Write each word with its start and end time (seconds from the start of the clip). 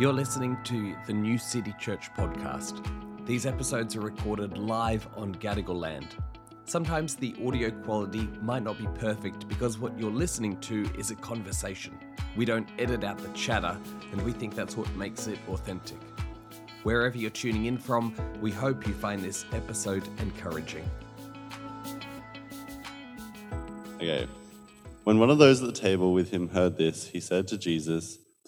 You're 0.00 0.14
listening 0.14 0.56
to 0.64 0.96
the 1.06 1.12
New 1.12 1.36
City 1.36 1.74
Church 1.78 2.10
podcast. 2.14 2.82
These 3.26 3.44
episodes 3.44 3.94
are 3.96 4.00
recorded 4.00 4.56
live 4.56 5.06
on 5.14 5.34
Gadigal 5.34 5.78
land. 5.78 6.16
Sometimes 6.64 7.16
the 7.16 7.36
audio 7.46 7.70
quality 7.70 8.26
might 8.40 8.62
not 8.62 8.78
be 8.78 8.86
perfect 8.98 9.46
because 9.46 9.76
what 9.76 9.98
you're 9.98 10.10
listening 10.10 10.58
to 10.60 10.88
is 10.96 11.10
a 11.10 11.16
conversation. 11.16 11.98
We 12.34 12.46
don't 12.46 12.66
edit 12.78 13.04
out 13.04 13.18
the 13.18 13.28
chatter, 13.34 13.76
and 14.10 14.22
we 14.22 14.32
think 14.32 14.54
that's 14.54 14.74
what 14.74 14.90
makes 14.96 15.26
it 15.26 15.38
authentic. 15.50 15.98
Wherever 16.82 17.18
you're 17.18 17.28
tuning 17.28 17.66
in 17.66 17.76
from, 17.76 18.14
we 18.40 18.50
hope 18.50 18.86
you 18.86 18.94
find 18.94 19.20
this 19.20 19.44
episode 19.52 20.08
encouraging. 20.20 20.90
Okay. 23.96 24.26
When 25.04 25.18
one 25.18 25.28
of 25.28 25.36
those 25.36 25.60
at 25.60 25.66
the 25.66 25.78
table 25.78 26.14
with 26.14 26.30
him 26.30 26.48
heard 26.48 26.78
this, 26.78 27.08
he 27.08 27.20
said 27.20 27.46
to 27.48 27.58
Jesus, 27.58 28.18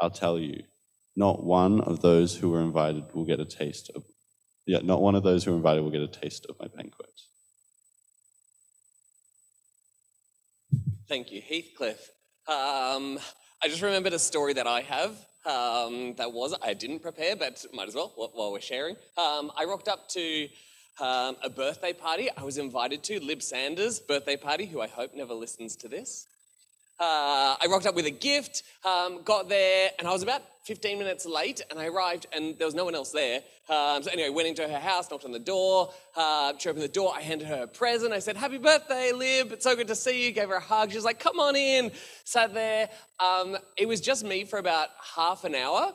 I'll 0.00 0.10
tell 0.10 0.38
you, 0.38 0.62
not 1.16 1.44
one 1.44 1.80
of 1.80 2.00
those 2.00 2.36
who 2.36 2.50
were 2.50 2.60
invited 2.60 3.14
will 3.14 3.24
get 3.24 3.40
a 3.40 3.44
taste 3.44 3.90
of, 3.94 4.04
yeah, 4.66 4.78
not 4.82 5.02
one 5.02 5.14
of 5.14 5.22
those 5.22 5.44
who 5.44 5.50
were 5.50 5.56
invited 5.56 5.82
will 5.82 5.90
get 5.90 6.00
a 6.00 6.08
taste 6.08 6.46
of 6.48 6.56
my 6.58 6.66
banquet. 6.68 7.10
Thank 11.08 11.32
you, 11.32 11.42
Heathcliff. 11.42 12.10
Um, 12.46 13.18
I 13.62 13.68
just 13.68 13.82
remembered 13.82 14.12
a 14.12 14.18
story 14.18 14.54
that 14.54 14.66
I 14.66 14.80
have. 14.82 15.10
Um, 15.44 16.14
that 16.16 16.32
was 16.32 16.54
I 16.62 16.74
didn't 16.74 17.00
prepare, 17.00 17.34
but 17.34 17.64
might 17.72 17.88
as 17.88 17.94
well 17.94 18.12
while 18.34 18.52
we're 18.52 18.60
sharing. 18.60 18.96
Um, 19.16 19.50
I 19.56 19.64
rocked 19.64 19.88
up 19.88 20.08
to 20.10 20.48
um, 21.00 21.36
a 21.42 21.50
birthday 21.50 21.92
party 21.92 22.28
I 22.36 22.44
was 22.44 22.58
invited 22.58 23.02
to, 23.04 23.20
Lib 23.20 23.42
Sanders' 23.42 24.00
birthday 24.00 24.36
party, 24.36 24.66
who 24.66 24.80
I 24.80 24.86
hope 24.86 25.14
never 25.14 25.34
listens 25.34 25.76
to 25.76 25.88
this. 25.88 26.26
Uh, 27.00 27.56
I 27.58 27.66
rocked 27.70 27.86
up 27.86 27.94
with 27.94 28.04
a 28.04 28.10
gift, 28.10 28.62
um, 28.84 29.22
got 29.22 29.48
there, 29.48 29.90
and 29.98 30.06
I 30.06 30.12
was 30.12 30.22
about 30.22 30.42
15 30.64 30.98
minutes 30.98 31.24
late, 31.24 31.62
and 31.70 31.78
I 31.78 31.86
arrived, 31.86 32.26
and 32.30 32.58
there 32.58 32.66
was 32.66 32.74
no 32.74 32.84
one 32.84 32.94
else 32.94 33.10
there. 33.10 33.40
Um, 33.70 34.02
so 34.02 34.10
anyway, 34.10 34.28
went 34.28 34.48
into 34.48 34.68
her 34.68 34.78
house, 34.78 35.10
knocked 35.10 35.24
on 35.24 35.32
the 35.32 35.38
door. 35.38 35.94
Uh, 36.14 36.52
she 36.58 36.68
opened 36.68 36.84
the 36.84 36.88
door. 36.88 37.14
I 37.16 37.22
handed 37.22 37.48
her 37.48 37.62
a 37.62 37.66
present. 37.66 38.12
I 38.12 38.18
said, 38.18 38.36
"Happy 38.36 38.58
birthday, 38.58 39.12
Lib! 39.12 39.50
It's 39.52 39.64
so 39.64 39.74
good 39.74 39.88
to 39.88 39.94
see 39.94 40.26
you." 40.26 40.32
Gave 40.32 40.50
her 40.50 40.56
a 40.56 40.60
hug. 40.60 40.90
She 40.90 40.96
was 40.96 41.06
like, 41.06 41.18
"Come 41.18 41.40
on 41.40 41.56
in." 41.56 41.90
Sat 42.24 42.52
there. 42.52 42.90
Um, 43.18 43.56
it 43.78 43.88
was 43.88 44.02
just 44.02 44.22
me 44.22 44.44
for 44.44 44.58
about 44.58 44.88
half 45.16 45.44
an 45.44 45.54
hour, 45.54 45.94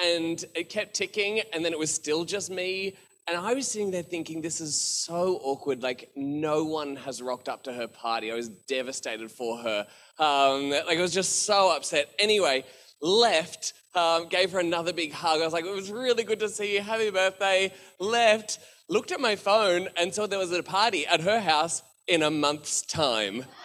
and 0.00 0.44
it 0.54 0.68
kept 0.68 0.94
ticking, 0.94 1.40
and 1.52 1.64
then 1.64 1.72
it 1.72 1.78
was 1.78 1.92
still 1.92 2.24
just 2.24 2.48
me. 2.48 2.96
And 3.26 3.38
I 3.38 3.54
was 3.54 3.66
sitting 3.68 3.90
there 3.90 4.02
thinking, 4.02 4.42
this 4.42 4.60
is 4.60 4.78
so 4.78 5.40
awkward. 5.42 5.82
Like, 5.82 6.10
no 6.14 6.64
one 6.64 6.96
has 6.96 7.22
rocked 7.22 7.48
up 7.48 7.62
to 7.62 7.72
her 7.72 7.88
party. 7.88 8.30
I 8.30 8.34
was 8.34 8.50
devastated 8.50 9.30
for 9.30 9.56
her. 9.58 9.86
Um, 10.18 10.68
like, 10.68 10.98
I 10.98 11.00
was 11.00 11.14
just 11.14 11.46
so 11.46 11.74
upset. 11.74 12.10
Anyway, 12.18 12.64
left, 13.00 13.72
um, 13.94 14.28
gave 14.28 14.52
her 14.52 14.60
another 14.60 14.92
big 14.92 15.12
hug. 15.12 15.40
I 15.40 15.44
was 15.44 15.54
like, 15.54 15.64
it 15.64 15.74
was 15.74 15.90
really 15.90 16.22
good 16.22 16.40
to 16.40 16.50
see 16.50 16.74
you. 16.74 16.82
Happy 16.82 17.08
birthday. 17.10 17.72
Left, 17.98 18.58
looked 18.90 19.10
at 19.10 19.20
my 19.20 19.36
phone 19.36 19.88
and 19.96 20.12
saw 20.12 20.26
there 20.26 20.38
was 20.38 20.52
a 20.52 20.62
party 20.62 21.06
at 21.06 21.22
her 21.22 21.40
house 21.40 21.82
in 22.06 22.22
a 22.22 22.30
month's 22.30 22.82
time. 22.82 23.46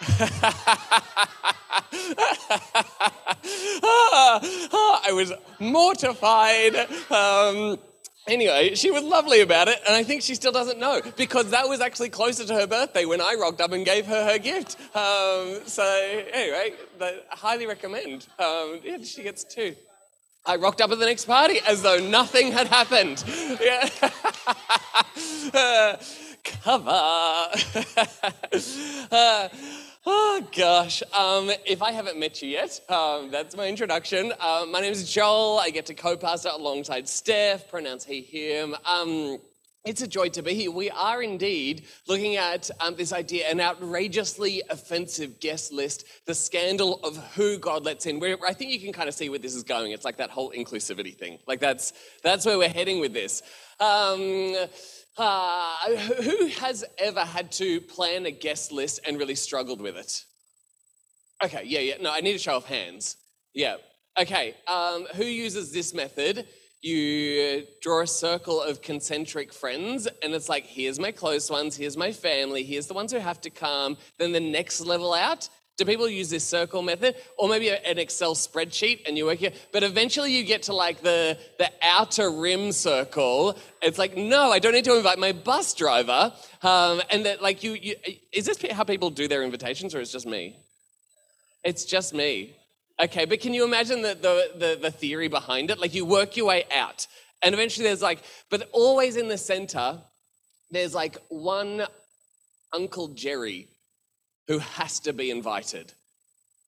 I 5.02 5.12
was 5.12 5.34
mortified. 5.58 6.76
Um, 7.10 7.78
Anyway, 8.30 8.76
she 8.76 8.92
was 8.92 9.02
lovely 9.02 9.40
about 9.40 9.66
it, 9.66 9.80
and 9.84 9.96
I 9.96 10.04
think 10.04 10.22
she 10.22 10.36
still 10.36 10.52
doesn't 10.52 10.78
know 10.78 11.00
because 11.16 11.50
that 11.50 11.68
was 11.68 11.80
actually 11.80 12.10
closer 12.10 12.46
to 12.46 12.54
her 12.54 12.66
birthday 12.66 13.04
when 13.04 13.20
I 13.20 13.34
rocked 13.34 13.60
up 13.60 13.72
and 13.72 13.84
gave 13.84 14.06
her 14.06 14.24
her 14.24 14.38
gift. 14.38 14.76
Um, 14.94 15.58
so, 15.66 15.82
anyway, 16.32 16.74
I 17.00 17.18
highly 17.30 17.66
recommend. 17.66 18.28
Um, 18.38 18.78
yeah, 18.84 18.98
she 19.02 19.24
gets 19.24 19.42
two. 19.42 19.74
I 20.46 20.56
rocked 20.56 20.80
up 20.80 20.92
at 20.92 21.00
the 21.00 21.06
next 21.06 21.24
party 21.24 21.58
as 21.66 21.82
though 21.82 21.98
nothing 21.98 22.52
had 22.52 22.68
happened. 22.68 23.24
Yeah. 23.60 23.88
uh, 25.52 25.96
cover. 26.44 26.90
uh, 29.10 29.48
Oh 30.06 30.42
gosh, 30.56 31.02
um, 31.12 31.50
if 31.66 31.82
I 31.82 31.92
haven't 31.92 32.18
met 32.18 32.40
you 32.40 32.48
yet, 32.48 32.80
um, 32.88 33.30
that's 33.30 33.54
my 33.54 33.68
introduction. 33.68 34.32
Uh, 34.40 34.64
my 34.66 34.80
name 34.80 34.92
is 34.92 35.12
Joel. 35.12 35.58
I 35.58 35.68
get 35.68 35.84
to 35.86 35.94
co-pastor 35.94 36.48
alongside 36.54 37.06
Steph, 37.06 37.68
pronounce 37.68 38.06
he, 38.06 38.22
him. 38.22 38.74
Um, 38.86 39.40
it's 39.84 40.00
a 40.00 40.06
joy 40.06 40.30
to 40.30 40.42
be 40.42 40.54
here. 40.54 40.70
We 40.70 40.88
are 40.88 41.22
indeed 41.22 41.84
looking 42.08 42.36
at 42.36 42.70
um, 42.80 42.96
this 42.96 43.12
idea, 43.12 43.46
an 43.48 43.60
outrageously 43.60 44.62
offensive 44.70 45.38
guest 45.38 45.70
list, 45.70 46.06
the 46.24 46.34
scandal 46.34 47.00
of 47.02 47.18
who 47.34 47.58
God 47.58 47.84
lets 47.84 48.06
in. 48.06 48.20
Where 48.20 48.38
I 48.46 48.54
think 48.54 48.72
you 48.72 48.80
can 48.80 48.94
kind 48.94 49.08
of 49.08 49.14
see 49.14 49.28
where 49.28 49.38
this 49.38 49.54
is 49.54 49.64
going. 49.64 49.92
It's 49.92 50.06
like 50.06 50.16
that 50.16 50.30
whole 50.30 50.50
inclusivity 50.52 51.14
thing. 51.14 51.40
Like 51.46 51.60
that's 51.60 51.92
that's 52.22 52.46
where 52.46 52.56
we're 52.56 52.70
heading 52.70 53.00
with 53.00 53.12
this. 53.12 53.42
Um, 53.80 54.54
uh, 55.20 55.96
who 56.22 56.46
has 56.46 56.84
ever 56.98 57.20
had 57.20 57.52
to 57.52 57.80
plan 57.82 58.26
a 58.26 58.30
guest 58.30 58.72
list 58.72 59.00
and 59.06 59.18
really 59.18 59.34
struggled 59.34 59.80
with 59.80 59.96
it? 59.96 60.24
Okay, 61.44 61.62
yeah, 61.64 61.80
yeah. 61.80 61.94
No, 62.00 62.12
I 62.12 62.20
need 62.20 62.34
a 62.34 62.38
show 62.38 62.56
of 62.56 62.64
hands. 62.64 63.16
Yeah. 63.54 63.76
Okay. 64.18 64.54
Um, 64.66 65.06
who 65.14 65.24
uses 65.24 65.72
this 65.72 65.94
method? 65.94 66.46
You 66.82 67.64
draw 67.82 68.02
a 68.02 68.06
circle 68.06 68.62
of 68.62 68.80
concentric 68.80 69.52
friends, 69.52 70.08
and 70.22 70.32
it's 70.34 70.48
like, 70.48 70.64
here's 70.64 70.98
my 70.98 71.12
close 71.12 71.50
ones, 71.50 71.76
here's 71.76 71.96
my 71.96 72.10
family, 72.10 72.62
here's 72.62 72.86
the 72.86 72.94
ones 72.94 73.12
who 73.12 73.18
have 73.18 73.40
to 73.42 73.50
come. 73.50 73.98
Then 74.18 74.32
the 74.32 74.40
next 74.40 74.80
level 74.80 75.12
out, 75.12 75.50
do 75.80 75.86
people 75.86 76.08
use 76.08 76.28
this 76.28 76.44
circle 76.44 76.82
method? 76.82 77.16
Or 77.38 77.48
maybe 77.48 77.70
an 77.70 77.98
Excel 77.98 78.34
spreadsheet 78.34 79.00
and 79.06 79.16
you 79.16 79.24
work 79.24 79.38
here, 79.38 79.52
but 79.72 79.82
eventually 79.82 80.30
you 80.30 80.44
get 80.44 80.64
to 80.64 80.74
like 80.74 81.00
the, 81.02 81.38
the 81.58 81.70
outer 81.80 82.30
rim 82.30 82.70
circle. 82.70 83.56
It's 83.80 83.98
like, 83.98 84.14
no, 84.14 84.52
I 84.52 84.58
don't 84.58 84.74
need 84.74 84.84
to 84.84 84.96
invite 84.96 85.18
my 85.18 85.32
bus 85.32 85.72
driver. 85.72 86.34
Um, 86.62 87.00
and 87.10 87.24
that 87.24 87.40
like 87.40 87.64
you, 87.64 87.72
you, 87.72 87.94
is 88.30 88.44
this 88.44 88.62
how 88.70 88.84
people 88.84 89.08
do 89.08 89.26
their 89.26 89.42
invitations 89.42 89.94
or 89.94 90.00
is 90.00 90.12
just 90.12 90.26
me? 90.26 90.56
It's 91.64 91.86
just 91.86 92.12
me. 92.12 92.56
Okay, 93.02 93.24
but 93.24 93.40
can 93.40 93.54
you 93.54 93.64
imagine 93.64 94.02
the, 94.02 94.14
the, 94.14 94.50
the, 94.58 94.78
the 94.82 94.90
theory 94.90 95.28
behind 95.28 95.70
it? 95.70 95.78
Like 95.78 95.94
you 95.94 96.04
work 96.04 96.36
your 96.36 96.46
way 96.46 96.64
out. 96.70 97.06
And 97.40 97.54
eventually 97.54 97.86
there's 97.86 98.02
like, 98.02 98.22
but 98.50 98.68
always 98.72 99.16
in 99.16 99.28
the 99.28 99.38
center, 99.38 99.98
there's 100.70 100.94
like 100.94 101.16
one 101.30 101.86
Uncle 102.74 103.08
Jerry 103.08 103.68
who 104.50 104.58
has 104.58 104.98
to 104.98 105.12
be 105.12 105.30
invited. 105.30 105.92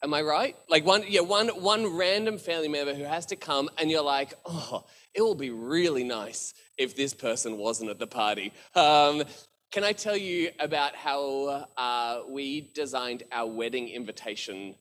Am 0.05 0.15
I 0.15 0.23
right? 0.23 0.55
Like 0.69 0.87
one, 0.87 1.03
yeah, 1.09 1.19
one, 1.19 1.49
one 1.49 1.85
random 1.97 2.39
family 2.39 2.69
member 2.69 2.95
who 2.95 3.03
has 3.03 3.27
to 3.27 3.35
come, 3.35 3.69
and 3.77 3.91
you're 3.91 4.05
like, 4.05 4.35
oh, 4.47 4.85
it 5.15 5.21
will 5.21 5.35
be 5.35 5.51
really 5.51 6.05
nice 6.05 6.55
if 6.79 6.95
this 6.95 7.13
person 7.13 7.59
wasn't 7.59 7.91
at 7.91 7.99
the 7.99 8.07
party. 8.07 8.53
Um, 8.77 9.25
can 9.73 9.83
I 9.83 9.91
tell 9.91 10.17
you 10.17 10.51
about 10.61 10.95
how 10.95 11.67
uh, 11.77 12.21
we 12.29 12.71
designed 12.73 13.25
our 13.33 13.49
wedding 13.49 13.89
invitation 13.89 14.77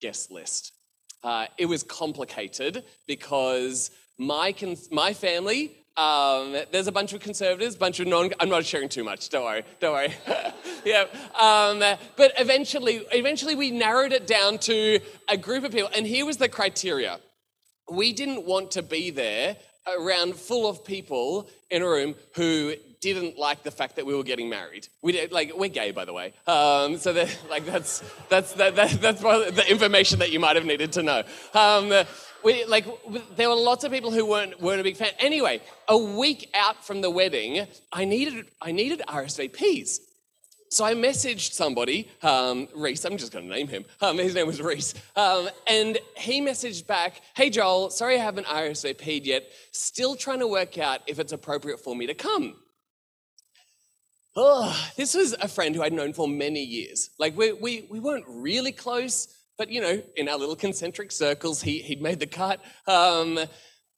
guest 0.00 0.30
list? 0.30 0.72
Uh, 1.22 1.44
it 1.58 1.66
was 1.66 1.82
complicated 1.82 2.84
because 3.06 3.90
my, 4.16 4.52
cons- 4.52 4.88
my 4.90 5.12
family 5.12 5.77
um, 5.98 6.56
there's 6.70 6.86
a 6.86 6.92
bunch 6.92 7.12
of 7.12 7.20
conservatives, 7.20 7.74
bunch 7.74 7.98
of 7.98 8.06
non. 8.06 8.30
I'm 8.38 8.48
not 8.48 8.64
sharing 8.64 8.88
too 8.88 9.02
much. 9.02 9.28
Don't 9.30 9.44
worry. 9.44 9.64
Don't 9.80 9.92
worry. 9.92 10.14
yeah. 10.84 11.04
Um, 11.38 11.80
but 12.16 12.32
eventually, 12.38 13.04
eventually, 13.12 13.56
we 13.56 13.72
narrowed 13.72 14.12
it 14.12 14.26
down 14.26 14.58
to 14.58 15.00
a 15.28 15.36
group 15.36 15.64
of 15.64 15.72
people, 15.72 15.90
and 15.96 16.06
here 16.06 16.24
was 16.24 16.36
the 16.36 16.48
criteria: 16.48 17.18
we 17.90 18.12
didn't 18.12 18.46
want 18.46 18.70
to 18.72 18.82
be 18.82 19.10
there 19.10 19.56
around 19.98 20.36
full 20.36 20.68
of 20.68 20.84
people 20.84 21.48
in 21.70 21.82
a 21.82 21.88
room 21.88 22.14
who 22.34 22.74
didn't 23.00 23.38
like 23.38 23.62
the 23.62 23.70
fact 23.70 23.96
that 23.96 24.06
we 24.06 24.14
were 24.14 24.22
getting 24.22 24.48
married. 24.48 24.88
We 25.02 25.12
did, 25.12 25.32
like 25.32 25.52
we're 25.56 25.68
gay, 25.68 25.92
by 25.92 26.04
the 26.04 26.12
way. 26.12 26.32
Um, 26.46 26.96
so 26.98 27.12
like 27.50 27.64
that's 27.64 28.02
that's 28.28 28.52
that, 28.54 28.76
that, 28.76 29.00
that's 29.00 29.20
the 29.20 29.64
information 29.68 30.18
that 30.20 30.30
you 30.30 30.40
might 30.40 30.56
have 30.56 30.64
needed 30.64 30.92
to 30.92 31.02
know. 31.02 31.22
Um, 31.54 31.92
we, 32.44 32.64
like 32.64 32.86
there 33.36 33.48
were 33.48 33.56
lots 33.56 33.84
of 33.84 33.92
people 33.92 34.10
who 34.10 34.26
weren't 34.26 34.60
weren't 34.60 34.80
a 34.80 34.84
big 34.84 34.96
fan. 34.96 35.12
Anyway, 35.18 35.60
a 35.88 35.96
week 35.96 36.50
out 36.54 36.84
from 36.86 37.00
the 37.00 37.10
wedding, 37.10 37.66
I 37.92 38.04
needed 38.04 38.46
I 38.60 38.72
needed 38.72 39.02
RSVPs. 39.08 40.00
So 40.70 40.84
I 40.84 40.94
messaged 40.94 41.52
somebody, 41.52 42.10
um, 42.22 42.68
Reese, 42.74 43.06
I'm 43.06 43.16
just 43.16 43.32
going 43.32 43.48
to 43.48 43.50
name 43.50 43.68
him. 43.68 43.86
Um, 44.02 44.18
his 44.18 44.34
name 44.34 44.46
was 44.46 44.60
Reese. 44.60 44.92
Um, 45.16 45.48
and 45.66 45.98
he 46.14 46.42
messaged 46.42 46.86
back, 46.86 47.22
Hey 47.34 47.48
Joel, 47.48 47.88
sorry 47.90 48.16
I 48.16 48.18
haven't 48.18 48.46
RSVP'd 48.46 49.26
yet. 49.26 49.50
Still 49.72 50.14
trying 50.14 50.40
to 50.40 50.46
work 50.46 50.76
out 50.76 51.00
if 51.06 51.18
it's 51.18 51.32
appropriate 51.32 51.80
for 51.80 51.96
me 51.96 52.06
to 52.06 52.14
come. 52.14 52.56
Oh, 54.36 54.90
this 54.96 55.14
was 55.14 55.32
a 55.32 55.48
friend 55.48 55.74
who 55.74 55.82
I'd 55.82 55.92
known 55.92 56.12
for 56.12 56.28
many 56.28 56.62
years. 56.62 57.10
Like, 57.18 57.36
we, 57.36 57.52
we, 57.52 57.88
we 57.90 57.98
weren't 57.98 58.26
really 58.28 58.70
close, 58.70 59.26
but 59.58 59.70
you 59.70 59.80
know, 59.80 60.00
in 60.16 60.28
our 60.28 60.38
little 60.38 60.56
concentric 60.56 61.12
circles, 61.12 61.60
he, 61.60 61.80
he'd 61.80 62.00
made 62.00 62.20
the 62.20 62.26
cut. 62.26 62.60
Um, 62.86 63.38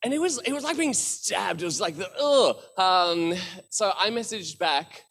and 0.03 0.15
it 0.15 0.19
was, 0.19 0.41
it 0.47 0.53
was 0.53 0.65
like 0.65 0.79
being 0.79 0.95
stabbed. 0.95 1.61
It 1.61 1.67
was 1.67 1.81
like 1.81 1.97
the, 1.97 2.11
ugh. 2.19 2.57
Um, 2.79 3.35
so 3.69 3.93
I 3.97 4.09
messaged 4.11 4.59
back 4.59 5.03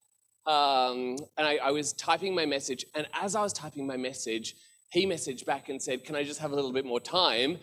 um, 0.47 1.17
and 1.37 1.47
I, 1.47 1.57
I 1.57 1.71
was 1.71 1.93
typing 1.93 2.33
my 2.33 2.47
message. 2.47 2.83
And 2.95 3.07
as 3.13 3.35
I 3.35 3.41
was 3.41 3.53
typing 3.53 3.85
my 3.85 3.97
message, 3.97 4.55
he 4.91 5.05
messaged 5.05 5.45
back 5.45 5.69
and 5.69 5.79
said, 5.79 6.03
Can 6.03 6.15
I 6.15 6.23
just 6.23 6.39
have 6.39 6.51
a 6.51 6.55
little 6.55 6.73
bit 6.73 6.85
more 6.85 6.99
time? 6.99 7.59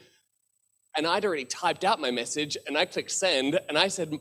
And 0.96 1.06
I'd 1.06 1.24
already 1.24 1.44
typed 1.44 1.84
out 1.84 2.00
my 2.00 2.12
message 2.12 2.56
and 2.66 2.78
I 2.78 2.86
clicked 2.86 3.10
send 3.10 3.58
and 3.68 3.76
I 3.76 3.88
said, 3.88 4.14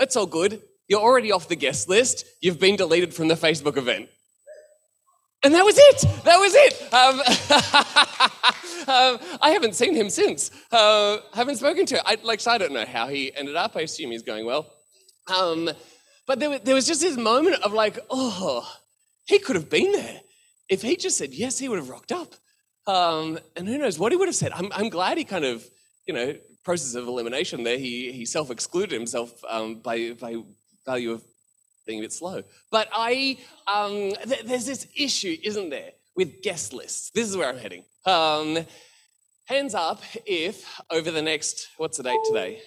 It's 0.00 0.16
all 0.16 0.26
good. 0.26 0.62
You're 0.88 1.00
already 1.00 1.30
off 1.30 1.48
the 1.48 1.56
guest 1.56 1.88
list. 1.88 2.26
You've 2.42 2.58
been 2.58 2.74
deleted 2.74 3.14
from 3.14 3.28
the 3.28 3.36
Facebook 3.36 3.76
event. 3.76 4.08
And 5.44 5.54
that 5.54 5.64
was 5.64 5.76
it. 5.78 6.24
That 6.24 6.38
was 6.38 6.54
it. 6.54 6.92
Um, 6.92 7.20
um, 8.88 9.38
I 9.40 9.50
haven't 9.50 9.74
seen 9.74 9.94
him 9.94 10.10
since. 10.10 10.50
Uh, 10.72 11.18
haven't 11.34 11.56
spoken 11.56 11.86
to 11.86 11.96
him. 11.96 12.02
I, 12.06 12.16
like, 12.22 12.40
so 12.40 12.50
I 12.50 12.58
don't 12.58 12.72
know 12.72 12.86
how 12.86 13.08
he 13.08 13.34
ended 13.36 13.54
up. 13.54 13.76
I 13.76 13.82
assume 13.82 14.10
he's 14.10 14.22
going 14.22 14.46
well. 14.46 14.72
Um, 15.26 15.70
but 16.26 16.40
there, 16.40 16.58
there 16.58 16.74
was 16.74 16.86
just 16.86 17.02
this 17.02 17.16
moment 17.16 17.62
of 17.62 17.72
like, 17.72 17.98
oh, 18.10 18.68
he 19.26 19.38
could 19.38 19.56
have 19.56 19.68
been 19.68 19.92
there. 19.92 20.20
If 20.68 20.82
he 20.82 20.96
just 20.96 21.18
said 21.18 21.34
yes, 21.34 21.58
he 21.58 21.68
would 21.68 21.78
have 21.78 21.90
rocked 21.90 22.12
up. 22.12 22.34
Um, 22.86 23.38
and 23.56 23.68
who 23.68 23.78
knows 23.78 23.98
what 23.98 24.12
he 24.12 24.16
would 24.16 24.28
have 24.28 24.34
said. 24.34 24.52
I'm, 24.52 24.72
I'm 24.72 24.88
glad 24.88 25.18
he 25.18 25.24
kind 25.24 25.44
of, 25.44 25.64
you 26.06 26.14
know, 26.14 26.34
process 26.64 26.94
of 26.94 27.06
elimination 27.06 27.62
there, 27.62 27.78
he, 27.78 28.10
he 28.12 28.24
self 28.24 28.50
excluded 28.50 28.92
himself 28.92 29.32
um, 29.48 29.76
by, 29.76 30.12
by 30.18 30.36
value 30.86 31.12
of 31.12 31.24
being 31.86 31.98
a 32.00 32.02
bit 32.02 32.12
slow. 32.12 32.42
But 32.70 32.88
I, 32.92 33.38
um, 33.66 34.12
th- 34.26 34.44
there's 34.44 34.66
this 34.66 34.86
issue, 34.96 35.36
isn't 35.42 35.70
there, 35.70 35.90
with 36.16 36.42
guest 36.42 36.72
lists. 36.72 37.10
This 37.10 37.28
is 37.28 37.36
where 37.36 37.48
I'm 37.48 37.58
heading. 37.58 37.84
Um, 38.06 38.58
hands 39.46 39.74
up 39.74 40.02
if 40.26 40.80
over 40.90 41.10
the 41.10 41.22
next, 41.22 41.68
what's 41.76 41.96
the 41.96 42.02
date 42.02 42.20
today? 42.26 42.62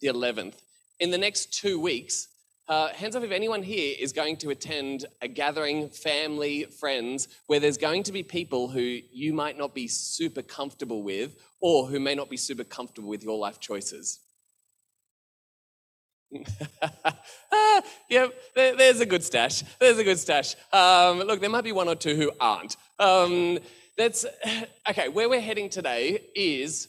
The 0.00 0.08
11th. 0.08 0.54
In 1.00 1.10
the 1.10 1.18
next 1.18 1.52
two 1.52 1.78
weeks, 1.78 2.28
uh, 2.68 2.88
hands 2.88 3.14
up 3.14 3.22
if 3.22 3.30
anyone 3.30 3.62
here 3.62 3.94
is 3.98 4.12
going 4.12 4.36
to 4.36 4.50
attend 4.50 5.06
a 5.22 5.28
gathering, 5.28 5.88
family, 5.88 6.64
friends, 6.64 7.28
where 7.46 7.60
there's 7.60 7.76
going 7.76 8.02
to 8.02 8.12
be 8.12 8.24
people 8.24 8.68
who 8.68 8.80
you 8.80 9.32
might 9.32 9.56
not 9.56 9.72
be 9.72 9.86
super 9.86 10.42
comfortable 10.42 11.04
with 11.04 11.36
or 11.60 11.86
who 11.86 12.00
may 12.00 12.14
not 12.14 12.28
be 12.28 12.36
super 12.36 12.64
comfortable 12.64 13.08
with 13.08 13.22
your 13.22 13.38
life 13.38 13.60
choices. 13.60 14.18
ah, 17.52 17.82
yep, 18.10 18.34
there, 18.54 18.76
there's 18.76 19.00
a 19.00 19.06
good 19.06 19.22
stash. 19.22 19.62
There's 19.78 19.98
a 19.98 20.04
good 20.04 20.18
stash. 20.18 20.54
Um, 20.72 21.18
look, 21.20 21.40
there 21.40 21.50
might 21.50 21.64
be 21.64 21.72
one 21.72 21.88
or 21.88 21.94
two 21.94 22.16
who 22.16 22.32
aren't. 22.40 22.76
Um, 22.98 23.58
that's 23.96 24.26
okay. 24.90 25.08
Where 25.08 25.28
we're 25.28 25.40
heading 25.40 25.68
today 25.70 26.20
is 26.34 26.88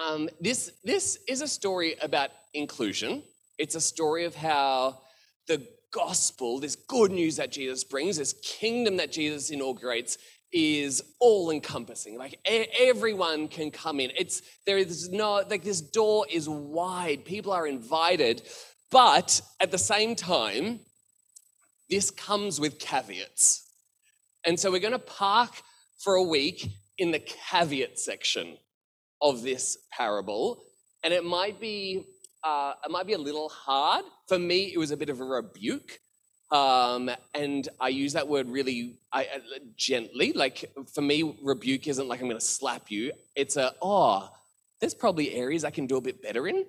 um, 0.00 0.28
this. 0.40 0.72
This 0.84 1.18
is 1.28 1.42
a 1.42 1.48
story 1.48 1.96
about 2.02 2.30
inclusion. 2.54 3.22
It's 3.58 3.74
a 3.74 3.80
story 3.80 4.24
of 4.24 4.34
how 4.34 5.00
the 5.46 5.66
gospel, 5.96 6.60
this 6.60 6.76
good 6.76 7.10
news 7.10 7.36
that 7.36 7.50
Jesus 7.50 7.82
brings, 7.82 8.18
this 8.18 8.34
kingdom 8.42 8.98
that 8.98 9.10
Jesus 9.10 9.48
inaugurates, 9.50 10.18
is 10.52 11.02
all 11.18 11.50
encompassing. 11.50 12.18
Like 12.18 12.38
everyone 12.78 13.48
can 13.48 13.70
come 13.70 13.98
in. 13.98 14.12
It's 14.16 14.42
there 14.66 14.78
is 14.78 15.08
no 15.08 15.42
like 15.48 15.64
this 15.64 15.80
door 15.80 16.26
is 16.30 16.48
wide. 16.48 17.24
People 17.24 17.52
are 17.52 17.66
invited, 17.66 18.42
but 18.90 19.40
at 19.58 19.70
the 19.70 19.78
same 19.78 20.14
time, 20.14 20.80
this 21.88 22.10
comes 22.10 22.60
with 22.60 22.78
caveats. 22.78 23.64
And 24.44 24.60
so 24.60 24.70
we're 24.70 24.80
going 24.80 24.92
to 24.92 24.98
park 24.98 25.50
for 25.98 26.14
a 26.14 26.22
week 26.22 26.68
in 26.98 27.10
the 27.10 27.18
caveat 27.50 27.98
section 27.98 28.58
of 29.20 29.42
this 29.42 29.78
parable, 29.90 30.62
and 31.02 31.12
it 31.12 31.24
might 31.24 31.58
be 31.58 32.04
uh, 32.42 32.74
it 32.84 32.90
might 32.90 33.06
be 33.06 33.14
a 33.14 33.18
little 33.18 33.48
hard. 33.48 34.04
For 34.28 34.38
me, 34.38 34.72
it 34.72 34.78
was 34.78 34.90
a 34.90 34.96
bit 34.96 35.08
of 35.08 35.20
a 35.20 35.24
rebuke. 35.24 36.00
Um, 36.50 37.10
and 37.34 37.68
I 37.80 37.88
use 37.88 38.12
that 38.12 38.28
word 38.28 38.48
really 38.48 38.98
I, 39.12 39.24
uh, 39.24 39.58
gently. 39.76 40.32
Like 40.32 40.70
for 40.94 41.02
me, 41.02 41.36
rebuke 41.42 41.88
isn't 41.88 42.06
like 42.06 42.20
I'm 42.20 42.28
going 42.28 42.38
to 42.38 42.44
slap 42.44 42.90
you. 42.90 43.12
It's 43.34 43.56
a, 43.56 43.74
oh, 43.82 44.30
there's 44.80 44.94
probably 44.94 45.34
areas 45.34 45.64
I 45.64 45.70
can 45.70 45.86
do 45.86 45.96
a 45.96 46.00
bit 46.00 46.22
better 46.22 46.46
in. 46.46 46.64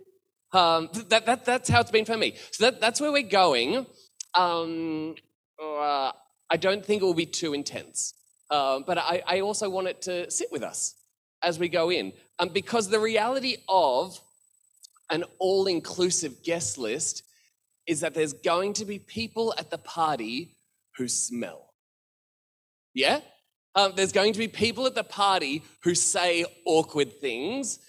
Um, 0.54 0.90
that, 1.10 1.26
that, 1.26 1.46
that's 1.46 1.70
how 1.70 1.82
it's 1.82 1.92
been 1.92 2.06
for 2.06 2.18
me. 2.18 2.36
So 2.52 2.66
that, 2.66 2.82
that's 2.82 3.00
where 3.02 3.12
we're 3.12 3.24
going. 3.24 3.86
Um, 4.34 5.16
uh, 5.62 6.12
I 6.50 6.58
don't 6.58 6.86
think 6.86 7.02
it 7.02 7.06
will 7.06 7.14
be 7.14 7.26
too 7.26 7.54
intense. 7.54 8.14
Uh, 8.50 8.80
but 8.86 8.98
I, 8.98 9.22
I, 9.28 9.40
also 9.42 9.70
want 9.70 9.88
it 9.88 10.02
to 10.04 10.32
sit 10.32 10.50
with 10.54 10.64
us 10.64 10.96
as 11.42 11.60
we 11.60 11.68
go 11.68 11.92
in. 11.92 12.14
Um, 12.40 12.50
because 12.50 12.88
the 12.88 13.00
reality 13.00 13.58
of 13.68 14.22
an 15.10 15.24
all 15.40 15.68
inclusive 15.68 16.44
guest 16.44 16.78
list 16.78 17.24
is 17.86 18.02
that 18.02 18.14
there's 18.14 18.34
going 18.34 18.74
to 18.74 18.86
be 18.86 19.00
people 19.00 19.54
at 19.58 19.70
the 19.70 19.78
party 19.78 20.56
who 20.98 21.08
smell. 21.08 21.74
Yeah? 22.94 23.22
Um, 23.76 23.94
there's 23.96 24.12
going 24.12 24.34
to 24.34 24.40
be 24.40 24.48
people 24.48 24.86
at 24.88 24.96
the 24.96 25.04
party 25.04 25.64
who 25.84 25.96
say 25.96 26.46
awkward 26.66 27.14
things, 27.14 27.80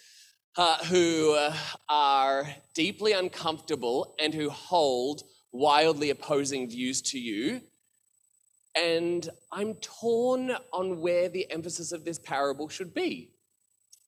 uh, 0.57 0.77
who 0.85 1.35
uh, 1.35 1.55
are 1.89 2.47
deeply 2.75 3.13
uncomfortable, 3.13 4.15
and 4.21 4.35
who 4.35 4.51
hold 4.51 5.23
wildly 5.51 6.11
opposing 6.11 6.69
views 6.69 7.01
to 7.03 7.19
you. 7.19 7.63
And 8.77 9.29
I'm 9.51 9.75
torn 9.77 10.53
on 10.73 11.01
where 11.01 11.29
the 11.29 11.51
emphasis 11.51 11.91
of 11.91 12.05
this 12.05 12.19
parable 12.19 12.69
should 12.69 12.95
be. 12.95 13.31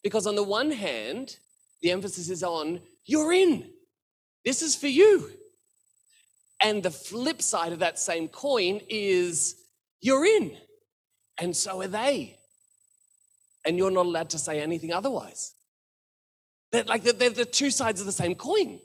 Because 0.02 0.26
on 0.26 0.36
the 0.36 0.44
one 0.44 0.70
hand, 0.70 1.38
the 1.82 1.90
emphasis 1.90 2.28
is 2.28 2.42
on 2.42 2.80
you're 3.04 3.32
in. 3.32 3.70
This 4.44 4.62
is 4.62 4.76
for 4.76 4.86
you. 4.86 5.30
And 6.62 6.82
the 6.82 6.90
flip 6.90 7.40
side 7.40 7.72
of 7.72 7.78
that 7.78 7.98
same 7.98 8.28
coin 8.28 8.80
is 8.88 9.56
you're 10.00 10.24
in. 10.24 10.56
And 11.38 11.56
so 11.56 11.80
are 11.80 11.88
they. 11.88 12.36
And 13.64 13.78
you're 13.78 13.90
not 13.90 14.06
allowed 14.06 14.30
to 14.30 14.38
say 14.38 14.60
anything 14.60 14.92
otherwise. 14.92 15.54
They're 16.72 16.84
like 16.84 17.02
they're 17.02 17.30
the 17.30 17.44
two 17.44 17.70
sides 17.70 18.00
of 18.00 18.06
the 18.06 18.12
same 18.12 18.34
coin. 18.34 18.80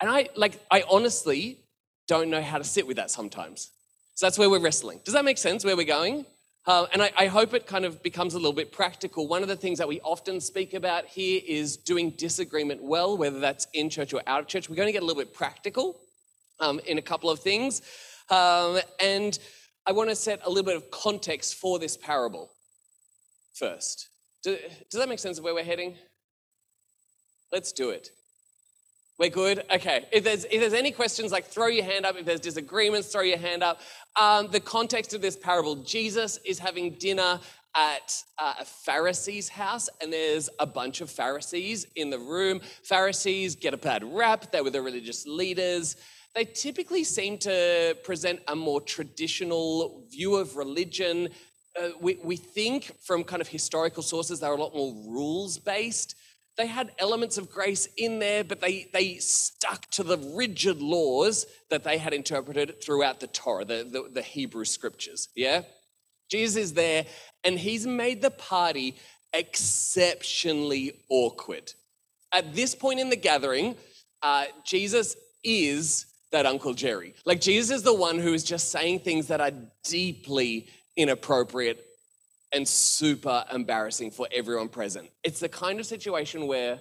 And 0.00 0.10
I 0.10 0.28
like 0.36 0.60
I 0.70 0.84
honestly 0.88 1.58
don't 2.06 2.30
know 2.30 2.42
how 2.42 2.58
to 2.58 2.64
sit 2.64 2.86
with 2.86 2.96
that 2.96 3.10
sometimes. 3.10 3.70
So 4.14 4.26
that's 4.26 4.38
where 4.38 4.50
we're 4.50 4.60
wrestling. 4.60 5.00
Does 5.04 5.14
that 5.14 5.24
make 5.24 5.38
sense 5.38 5.64
where 5.64 5.76
we're 5.76 5.84
going? 5.84 6.24
Uh, 6.68 6.86
and 6.92 7.02
I, 7.02 7.10
I, 7.16 7.26
hope 7.28 7.54
it 7.54 7.66
kind 7.66 7.86
of 7.86 8.02
becomes 8.02 8.34
a 8.34 8.36
little 8.36 8.52
bit 8.52 8.70
practical. 8.70 9.26
One 9.26 9.40
of 9.40 9.48
the 9.48 9.56
things 9.56 9.78
that 9.78 9.88
we 9.88 10.02
often 10.02 10.38
speak 10.38 10.74
about 10.74 11.06
here 11.06 11.40
is 11.46 11.78
doing 11.78 12.10
disagreement 12.10 12.82
well, 12.82 13.16
whether 13.16 13.40
that's 13.40 13.66
in 13.72 13.88
church 13.88 14.12
or 14.12 14.20
out 14.26 14.40
of 14.40 14.48
church. 14.48 14.68
We're 14.68 14.76
going 14.76 14.88
to 14.88 14.92
get 14.92 15.02
a 15.02 15.06
little 15.06 15.22
bit 15.22 15.32
practical 15.32 15.98
um, 16.60 16.78
in 16.86 16.98
a 16.98 17.02
couple 17.02 17.30
of 17.30 17.38
things. 17.38 17.80
Um, 18.28 18.80
and 19.02 19.38
I 19.86 19.92
want 19.92 20.10
to 20.10 20.14
set 20.14 20.40
a 20.44 20.50
little 20.50 20.62
bit 20.62 20.76
of 20.76 20.90
context 20.90 21.54
for 21.54 21.78
this 21.78 21.96
parable 21.96 22.50
first. 23.54 24.10
Do, 24.42 24.58
does 24.90 25.00
that 25.00 25.08
make 25.08 25.20
sense 25.20 25.38
of 25.38 25.44
where 25.44 25.54
we're 25.54 25.64
heading? 25.64 25.96
Let's 27.50 27.72
do 27.72 27.88
it. 27.88 28.10
We're 29.18 29.30
good? 29.30 29.64
Okay. 29.74 30.06
If 30.12 30.22
there's, 30.22 30.44
if 30.44 30.60
there's 30.60 30.72
any 30.72 30.92
questions, 30.92 31.32
like 31.32 31.46
throw 31.46 31.66
your 31.66 31.84
hand 31.84 32.06
up. 32.06 32.14
If 32.16 32.24
there's 32.24 32.38
disagreements, 32.38 33.08
throw 33.08 33.22
your 33.22 33.38
hand 33.38 33.64
up. 33.64 33.80
Um, 34.14 34.46
the 34.52 34.60
context 34.60 35.12
of 35.12 35.20
this 35.20 35.36
parable 35.36 35.74
Jesus 35.74 36.38
is 36.44 36.60
having 36.60 36.92
dinner 36.94 37.40
at 37.74 38.22
uh, 38.38 38.54
a 38.60 38.64
Pharisee's 38.64 39.48
house, 39.48 39.88
and 40.00 40.12
there's 40.12 40.48
a 40.60 40.66
bunch 40.66 41.00
of 41.00 41.10
Pharisees 41.10 41.84
in 41.96 42.10
the 42.10 42.18
room. 42.18 42.60
Pharisees 42.84 43.56
get 43.56 43.74
a 43.74 43.76
bad 43.76 44.04
rap, 44.04 44.52
they 44.52 44.60
were 44.60 44.70
the 44.70 44.80
religious 44.80 45.26
leaders. 45.26 45.96
They 46.36 46.44
typically 46.44 47.02
seem 47.02 47.38
to 47.38 47.96
present 48.04 48.38
a 48.46 48.54
more 48.54 48.80
traditional 48.80 50.04
view 50.10 50.36
of 50.36 50.56
religion. 50.56 51.30
Uh, 51.80 51.88
we, 52.00 52.18
we 52.22 52.36
think 52.36 52.92
from 53.00 53.24
kind 53.24 53.42
of 53.42 53.48
historical 53.48 54.02
sources 54.02 54.38
they're 54.38 54.52
a 54.52 54.60
lot 54.60 54.74
more 54.74 54.94
rules 55.08 55.58
based 55.58 56.14
they 56.58 56.66
had 56.66 56.90
elements 56.98 57.38
of 57.38 57.50
grace 57.50 57.88
in 57.96 58.18
there, 58.18 58.42
but 58.42 58.60
they, 58.60 58.88
they 58.92 59.14
stuck 59.14 59.88
to 59.92 60.02
the 60.02 60.18
rigid 60.18 60.82
laws 60.82 61.46
that 61.70 61.84
they 61.84 61.98
had 61.98 62.12
interpreted 62.12 62.82
throughout 62.82 63.20
the 63.20 63.28
Torah, 63.28 63.64
the, 63.64 63.88
the, 63.90 64.10
the 64.12 64.22
Hebrew 64.22 64.64
scriptures. 64.64 65.28
Yeah? 65.36 65.62
Jesus 66.28 66.56
is 66.56 66.72
there, 66.74 67.06
and 67.44 67.58
he's 67.58 67.86
made 67.86 68.20
the 68.20 68.32
party 68.32 68.96
exceptionally 69.32 71.00
awkward. 71.08 71.72
At 72.32 72.54
this 72.54 72.74
point 72.74 72.98
in 72.98 73.08
the 73.08 73.16
gathering, 73.16 73.76
uh, 74.22 74.46
Jesus 74.66 75.16
is 75.44 76.06
that 76.32 76.44
Uncle 76.44 76.74
Jerry. 76.74 77.14
Like, 77.24 77.40
Jesus 77.40 77.78
is 77.78 77.82
the 77.84 77.94
one 77.94 78.18
who 78.18 78.34
is 78.34 78.42
just 78.42 78.72
saying 78.72 79.00
things 79.00 79.28
that 79.28 79.40
are 79.40 79.52
deeply 79.84 80.66
inappropriate 80.96 81.87
and 82.52 82.66
super 82.66 83.44
embarrassing 83.52 84.10
for 84.10 84.26
everyone 84.32 84.68
present. 84.68 85.08
It's 85.22 85.40
the 85.40 85.48
kind 85.48 85.80
of 85.80 85.86
situation 85.86 86.46
where, 86.46 86.80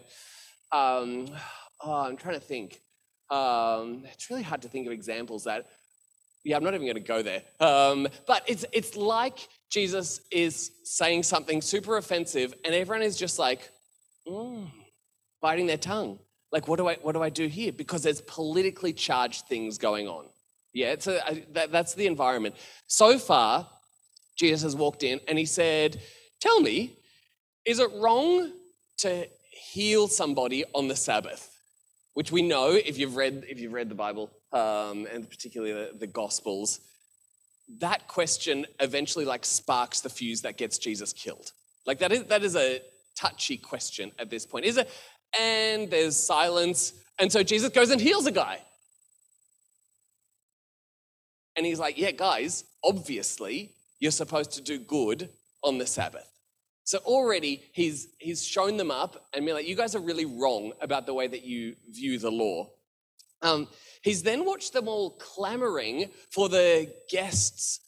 um, 0.71 1.27
oh, 1.81 1.93
I'm 1.93 2.17
trying 2.17 2.35
to 2.35 2.41
think. 2.41 2.81
Um, 3.29 4.05
it's 4.13 4.29
really 4.29 4.43
hard 4.43 4.61
to 4.61 4.69
think 4.69 4.87
of 4.87 4.93
examples 4.93 5.43
that, 5.43 5.67
yeah, 6.43 6.55
I'm 6.55 6.63
not 6.63 6.73
even 6.73 6.85
going 6.85 6.95
to 6.95 7.01
go 7.01 7.21
there. 7.21 7.41
Um, 7.59 8.07
but 8.25 8.43
it's 8.47 8.65
it's 8.71 8.95
like 8.95 9.49
Jesus 9.69 10.21
is 10.31 10.71
saying 10.85 11.23
something 11.23 11.61
super 11.61 11.97
offensive, 11.97 12.53
and 12.63 12.73
everyone 12.73 13.01
is 13.01 13.17
just 13.17 13.37
like, 13.37 13.69
mm, 14.25 14.69
biting 15.41 15.67
their 15.67 15.77
tongue. 15.77 16.19
Like, 16.53 16.69
what 16.69 16.77
do 16.77 16.87
I 16.87 16.95
what 17.01 17.13
do 17.13 17.21
I 17.21 17.29
do 17.29 17.47
here? 17.47 17.73
Because 17.73 18.03
there's 18.03 18.21
politically 18.21 18.93
charged 18.93 19.47
things 19.47 19.77
going 19.77 20.07
on. 20.07 20.27
Yeah, 20.73 20.91
it's 20.91 21.07
a, 21.07 21.43
that, 21.53 21.71
that's 21.71 21.95
the 21.95 22.07
environment. 22.07 22.55
So 22.85 23.19
far, 23.19 23.67
Jesus 24.37 24.61
has 24.61 24.75
walked 24.75 25.03
in 25.03 25.19
and 25.27 25.37
he 25.37 25.45
said, 25.45 25.99
Tell 26.39 26.61
me, 26.61 26.93
is 27.65 27.79
it 27.79 27.89
wrong 27.95 28.51
to 28.99 29.27
heal 29.51 30.07
somebody 30.07 30.63
on 30.73 30.87
the 30.87 30.95
Sabbath? 30.95 31.53
Which 32.13 32.31
we 32.31 32.41
know 32.41 32.71
if 32.71 32.97
you've 32.97 33.15
read, 33.15 33.45
if 33.47 33.59
you've 33.59 33.73
read 33.73 33.89
the 33.89 33.95
Bible, 33.95 34.31
um, 34.53 35.07
and 35.11 35.29
particularly 35.29 35.73
the, 35.73 35.97
the 35.97 36.07
Gospels, 36.07 36.79
that 37.79 38.07
question 38.07 38.65
eventually 38.79 39.25
like 39.25 39.45
sparks 39.45 39.99
the 40.01 40.09
fuse 40.09 40.41
that 40.41 40.57
gets 40.57 40.77
Jesus 40.77 41.11
killed. 41.11 41.51
Like 41.85 41.99
that 41.99 42.11
is 42.11 42.23
that 42.25 42.43
is 42.43 42.55
a 42.55 42.81
touchy 43.15 43.57
question 43.57 44.11
at 44.19 44.29
this 44.29 44.45
point. 44.45 44.65
Is 44.65 44.77
it? 44.77 44.89
And 45.37 45.89
there's 45.89 46.15
silence. 46.15 46.93
And 47.19 47.31
so 47.31 47.43
Jesus 47.43 47.69
goes 47.69 47.89
and 47.89 47.99
heals 47.99 48.27
a 48.27 48.31
guy. 48.31 48.61
And 51.55 51.65
he's 51.65 51.79
like, 51.79 51.97
Yeah, 51.97 52.11
guys, 52.11 52.63
obviously, 52.83 53.73
you're 53.99 54.11
supposed 54.11 54.51
to 54.53 54.61
do 54.61 54.77
good 54.79 55.29
on 55.63 55.77
the 55.77 55.85
Sabbath. 55.85 56.31
So 56.83 56.99
already 56.99 57.63
he's 57.73 58.07
he's 58.17 58.45
shown 58.45 58.77
them 58.77 58.91
up 58.91 59.27
and 59.33 59.45
been 59.45 59.55
like, 59.55 59.67
you 59.67 59.75
guys 59.75 59.95
are 59.95 59.99
really 59.99 60.25
wrong 60.25 60.71
about 60.79 61.05
the 61.05 61.13
way 61.13 61.27
that 61.27 61.43
you 61.43 61.75
view 61.89 62.17
the 62.17 62.31
law. 62.31 62.69
Um, 63.41 63.67
he's 64.01 64.23
then 64.23 64.45
watched 64.45 64.73
them 64.73 64.87
all 64.87 65.11
clamoring 65.11 66.09
for 66.31 66.49
the 66.49 66.91
guest's 67.11 67.81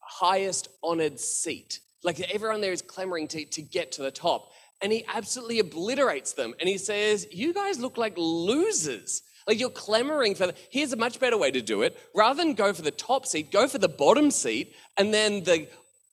highest 0.00 0.68
honored 0.82 1.20
seat. 1.20 1.80
Like 2.02 2.20
everyone 2.20 2.60
there 2.60 2.72
is 2.72 2.82
clamoring 2.82 3.28
to, 3.28 3.44
to 3.44 3.62
get 3.62 3.92
to 3.92 4.02
the 4.02 4.10
top. 4.10 4.50
And 4.80 4.90
he 4.90 5.04
absolutely 5.06 5.60
obliterates 5.60 6.32
them. 6.32 6.54
And 6.58 6.68
he 6.68 6.78
says, 6.78 7.26
You 7.30 7.54
guys 7.54 7.78
look 7.78 7.96
like 7.96 8.14
losers. 8.16 9.22
Like 9.46 9.58
you're 9.58 9.70
clamoring 9.70 10.34
for, 10.34 10.48
the, 10.48 10.54
here's 10.70 10.92
a 10.92 10.96
much 10.96 11.18
better 11.18 11.36
way 11.36 11.50
to 11.50 11.60
do 11.60 11.82
it. 11.82 11.98
Rather 12.14 12.42
than 12.42 12.54
go 12.54 12.72
for 12.72 12.82
the 12.82 12.90
top 12.90 13.26
seat, 13.26 13.50
go 13.50 13.66
for 13.66 13.78
the 13.78 13.88
bottom 13.88 14.30
seat, 14.30 14.74
and 14.96 15.12
then 15.12 15.42
the, 15.44 15.68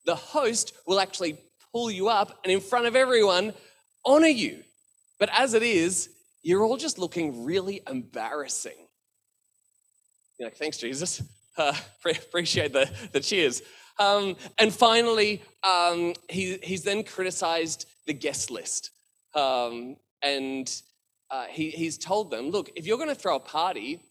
the 0.05 0.15
host 0.15 0.73
will 0.87 0.99
actually 0.99 1.37
pull 1.71 1.91
you 1.91 2.09
up 2.09 2.39
and 2.43 2.51
in 2.51 2.59
front 2.59 2.85
of 2.85 2.95
everyone 2.95 3.53
honor 4.05 4.27
you. 4.27 4.63
But 5.19 5.29
as 5.33 5.53
it 5.53 5.63
is, 5.63 6.09
you're 6.41 6.63
all 6.63 6.77
just 6.77 6.97
looking 6.97 7.43
really 7.43 7.81
embarrassing. 7.87 8.87
You're 10.37 10.47
like, 10.47 10.57
thanks, 10.57 10.77
Jesus. 10.77 11.21
Uh, 11.57 11.75
appreciate 12.05 12.71
the, 12.71 12.89
the 13.11 13.19
cheers. 13.19 13.61
Um, 13.99 14.37
and 14.57 14.73
finally, 14.73 15.41
um, 15.61 16.13
he, 16.29 16.57
he's 16.63 16.83
then 16.83 17.03
criticized 17.03 17.85
the 18.07 18.13
guest 18.13 18.49
list. 18.49 18.91
Um, 19.35 19.97
and 20.23 20.71
uh, 21.31 21.45
he, 21.45 21.69
he's 21.69 21.97
told 21.97 22.31
them, 22.31 22.49
look, 22.49 22.71
if 22.75 22.87
you're 22.87 22.97
going 22.97 23.09
to 23.09 23.15
throw 23.15 23.35
a 23.35 23.39
party, 23.39 24.01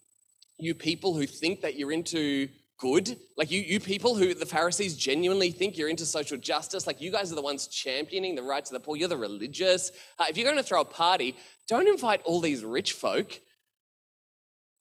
you 0.58 0.74
people 0.74 1.14
who 1.14 1.26
think 1.26 1.60
that 1.62 1.76
you're 1.76 1.92
into 1.92 2.48
good, 2.78 3.16
like 3.36 3.50
you, 3.50 3.60
you 3.60 3.80
people 3.80 4.14
who 4.14 4.34
the 4.34 4.46
Pharisees 4.46 4.96
genuinely 4.96 5.50
think 5.50 5.76
you're 5.76 5.88
into 5.88 6.06
social 6.06 6.36
justice, 6.38 6.86
like 6.86 7.00
you 7.00 7.10
guys 7.10 7.32
are 7.32 7.34
the 7.34 7.42
ones 7.42 7.66
championing 7.66 8.34
the 8.34 8.42
rights 8.42 8.70
of 8.70 8.74
the 8.74 8.80
poor, 8.80 8.96
you're 8.96 9.08
the 9.08 9.16
religious. 9.16 9.90
Uh, 10.18 10.26
if 10.28 10.36
you're 10.36 10.44
going 10.44 10.56
to 10.56 10.62
throw 10.62 10.80
a 10.80 10.84
party, 10.84 11.36
don't 11.68 11.88
invite 11.88 12.22
all 12.24 12.40
these 12.40 12.64
rich 12.64 12.92
folk. 12.92 13.40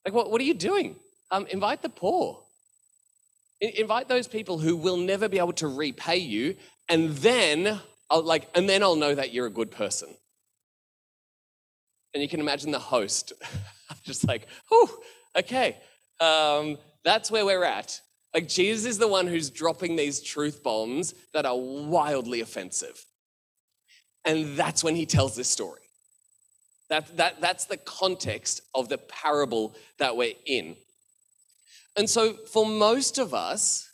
Like, 0.06 0.14
what, 0.14 0.32
what 0.32 0.40
are 0.40 0.46
you 0.46 0.54
doing? 0.54 0.96
Um, 1.32 1.48
invite 1.48 1.82
the 1.82 1.90
poor. 1.90 2.40
Invite 3.60 4.08
those 4.08 4.28
people 4.28 4.60
who 4.60 4.76
will 4.76 4.98
never 4.98 5.28
be 5.28 5.40
able 5.40 5.54
to 5.54 5.68
repay 5.68 6.18
you, 6.18 6.56
and 6.88 7.10
then 7.10 7.80
I'll 8.10 8.22
like, 8.22 8.48
and 8.54 8.70
then 8.70 8.84
I'll 8.84 8.96
know 8.96 9.16
that 9.16 9.34
you're 9.34 9.48
a 9.48 9.52
good 9.52 9.72
person. 9.72 10.10
And 12.14 12.24
you 12.24 12.30
can 12.30 12.40
imagine 12.40 12.72
the 12.72 12.80
host 12.80 13.34
just 14.04 14.28
like, 14.28 14.48
oh, 14.72 14.98
okay, 15.38 15.78
um, 16.20 16.78
that's 17.04 17.30
where 17.30 17.46
we're 17.46 17.64
at. 17.64 18.02
Like, 18.34 18.48
Jesus 18.48 18.86
is 18.86 18.98
the 18.98 19.08
one 19.08 19.28
who's 19.28 19.50
dropping 19.50 19.96
these 19.96 20.22
truth 20.22 20.62
bombs 20.64 21.14
that 21.34 21.46
are 21.46 21.58
wildly 21.58 22.42
offensive. 22.42 23.04
And 24.26 24.58
that's 24.58 24.84
when 24.84 24.96
he 24.96 25.06
tells 25.06 25.36
this 25.36 25.50
story. 25.50 25.82
That, 26.90 27.18
that, 27.18 27.42
that's 27.42 27.66
the 27.66 27.78
context 27.78 28.62
of 28.74 28.90
the 28.90 28.98
parable 28.98 29.76
that 30.00 30.16
we're 30.16 30.34
in. 30.46 30.76
And 31.96 32.10
so, 32.10 32.34
for 32.52 32.66
most 32.66 33.18
of 33.18 33.34
us, 33.34 33.90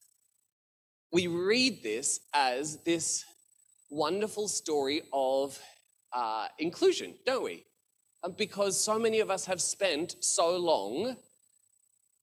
we 1.11 1.27
read 1.27 1.83
this 1.83 2.19
as 2.33 2.77
this 2.83 3.23
wonderful 3.89 4.47
story 4.47 5.03
of 5.13 5.57
uh, 6.11 6.47
inclusion, 6.59 7.13
don't 7.25 7.43
we? 7.43 7.65
Um, 8.23 8.33
because 8.37 8.79
so 8.79 8.97
many 8.97 9.19
of 9.19 9.29
us 9.29 9.45
have 9.45 9.61
spent 9.61 10.15
so 10.21 10.57
long 10.57 11.17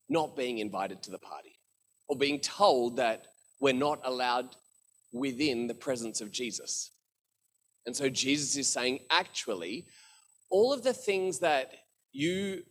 not 0.09 0.35
being 0.35 0.57
invited 0.57 1.03
to 1.03 1.11
the 1.11 1.19
party 1.19 1.59
or 2.07 2.17
being 2.17 2.39
told 2.39 2.97
that 2.97 3.27
we're 3.59 3.73
not 3.73 3.99
allowed 4.03 4.55
within 5.13 5.67
the 5.67 5.73
presence 5.73 6.19
of 6.19 6.31
Jesus. 6.31 6.91
And 7.85 7.95
so 7.95 8.09
Jesus 8.09 8.57
is 8.57 8.67
saying, 8.67 8.99
actually, 9.09 9.85
all 10.49 10.73
of 10.73 10.83
the 10.83 10.93
things 10.93 11.39
that 11.39 11.71
you 12.11 12.63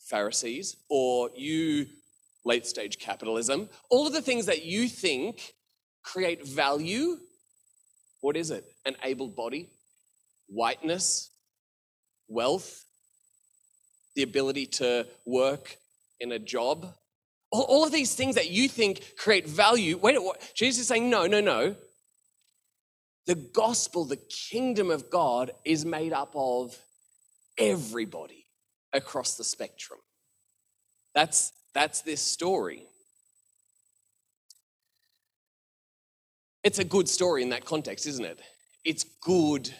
Pharisees 0.00 0.76
or 0.88 1.30
you 1.36 1.86
late 2.44 2.66
stage 2.66 2.98
capitalism, 2.98 3.68
all 3.90 4.06
of 4.06 4.12
the 4.12 4.22
things 4.22 4.46
that 4.46 4.64
you 4.64 4.88
think 4.88 5.54
create 6.02 6.46
value, 6.46 7.18
what 8.20 8.36
is 8.36 8.50
it? 8.50 8.64
An 8.86 8.96
able 9.02 9.28
body, 9.28 9.68
whiteness, 10.46 11.30
wealth, 12.28 12.84
the 14.14 14.22
ability 14.22 14.66
to 14.66 15.06
work 15.24 15.76
in 16.20 16.32
a 16.32 16.38
job. 16.38 16.94
All, 17.50 17.62
all 17.62 17.84
of 17.84 17.92
these 17.92 18.14
things 18.14 18.34
that 18.34 18.50
you 18.50 18.68
think 18.68 19.16
create 19.16 19.48
value. 19.48 19.96
Wait, 19.96 20.22
what? 20.22 20.52
Jesus 20.54 20.82
is 20.82 20.88
saying, 20.88 21.08
no, 21.08 21.26
no, 21.26 21.40
no. 21.40 21.74
The 23.26 23.34
gospel, 23.34 24.04
the 24.04 24.16
kingdom 24.16 24.90
of 24.90 25.10
God, 25.10 25.50
is 25.64 25.84
made 25.84 26.12
up 26.12 26.32
of 26.34 26.76
everybody 27.58 28.46
across 28.92 29.36
the 29.36 29.44
spectrum. 29.44 29.98
That's, 31.14 31.52
that's 31.74 32.00
this 32.02 32.20
story. 32.20 32.84
It's 36.64 36.78
a 36.78 36.84
good 36.84 37.08
story 37.08 37.42
in 37.42 37.50
that 37.50 37.64
context, 37.64 38.06
isn't 38.06 38.24
it? 38.24 38.40
It's 38.84 39.04
good 39.22 39.74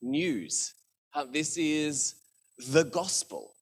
news. 0.00 0.74
Uh, 1.16 1.24
this 1.32 1.56
is 1.56 2.14
the 2.68 2.84
gospel 2.84 3.54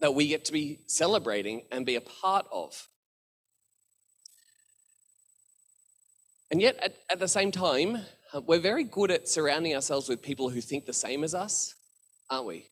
that 0.00 0.14
we 0.14 0.28
get 0.28 0.46
to 0.46 0.52
be 0.52 0.78
celebrating 0.86 1.60
and 1.70 1.84
be 1.84 1.96
a 1.96 2.00
part 2.00 2.46
of. 2.50 2.88
And 6.50 6.62
yet, 6.62 6.78
at, 6.82 6.96
at 7.10 7.18
the 7.18 7.28
same 7.28 7.52
time, 7.52 7.98
uh, 8.32 8.40
we're 8.40 8.60
very 8.60 8.82
good 8.82 9.10
at 9.10 9.28
surrounding 9.28 9.74
ourselves 9.74 10.08
with 10.08 10.22
people 10.22 10.48
who 10.48 10.62
think 10.62 10.86
the 10.86 10.94
same 10.94 11.22
as 11.22 11.34
us, 11.34 11.74
aren't 12.30 12.46
we? 12.46 12.70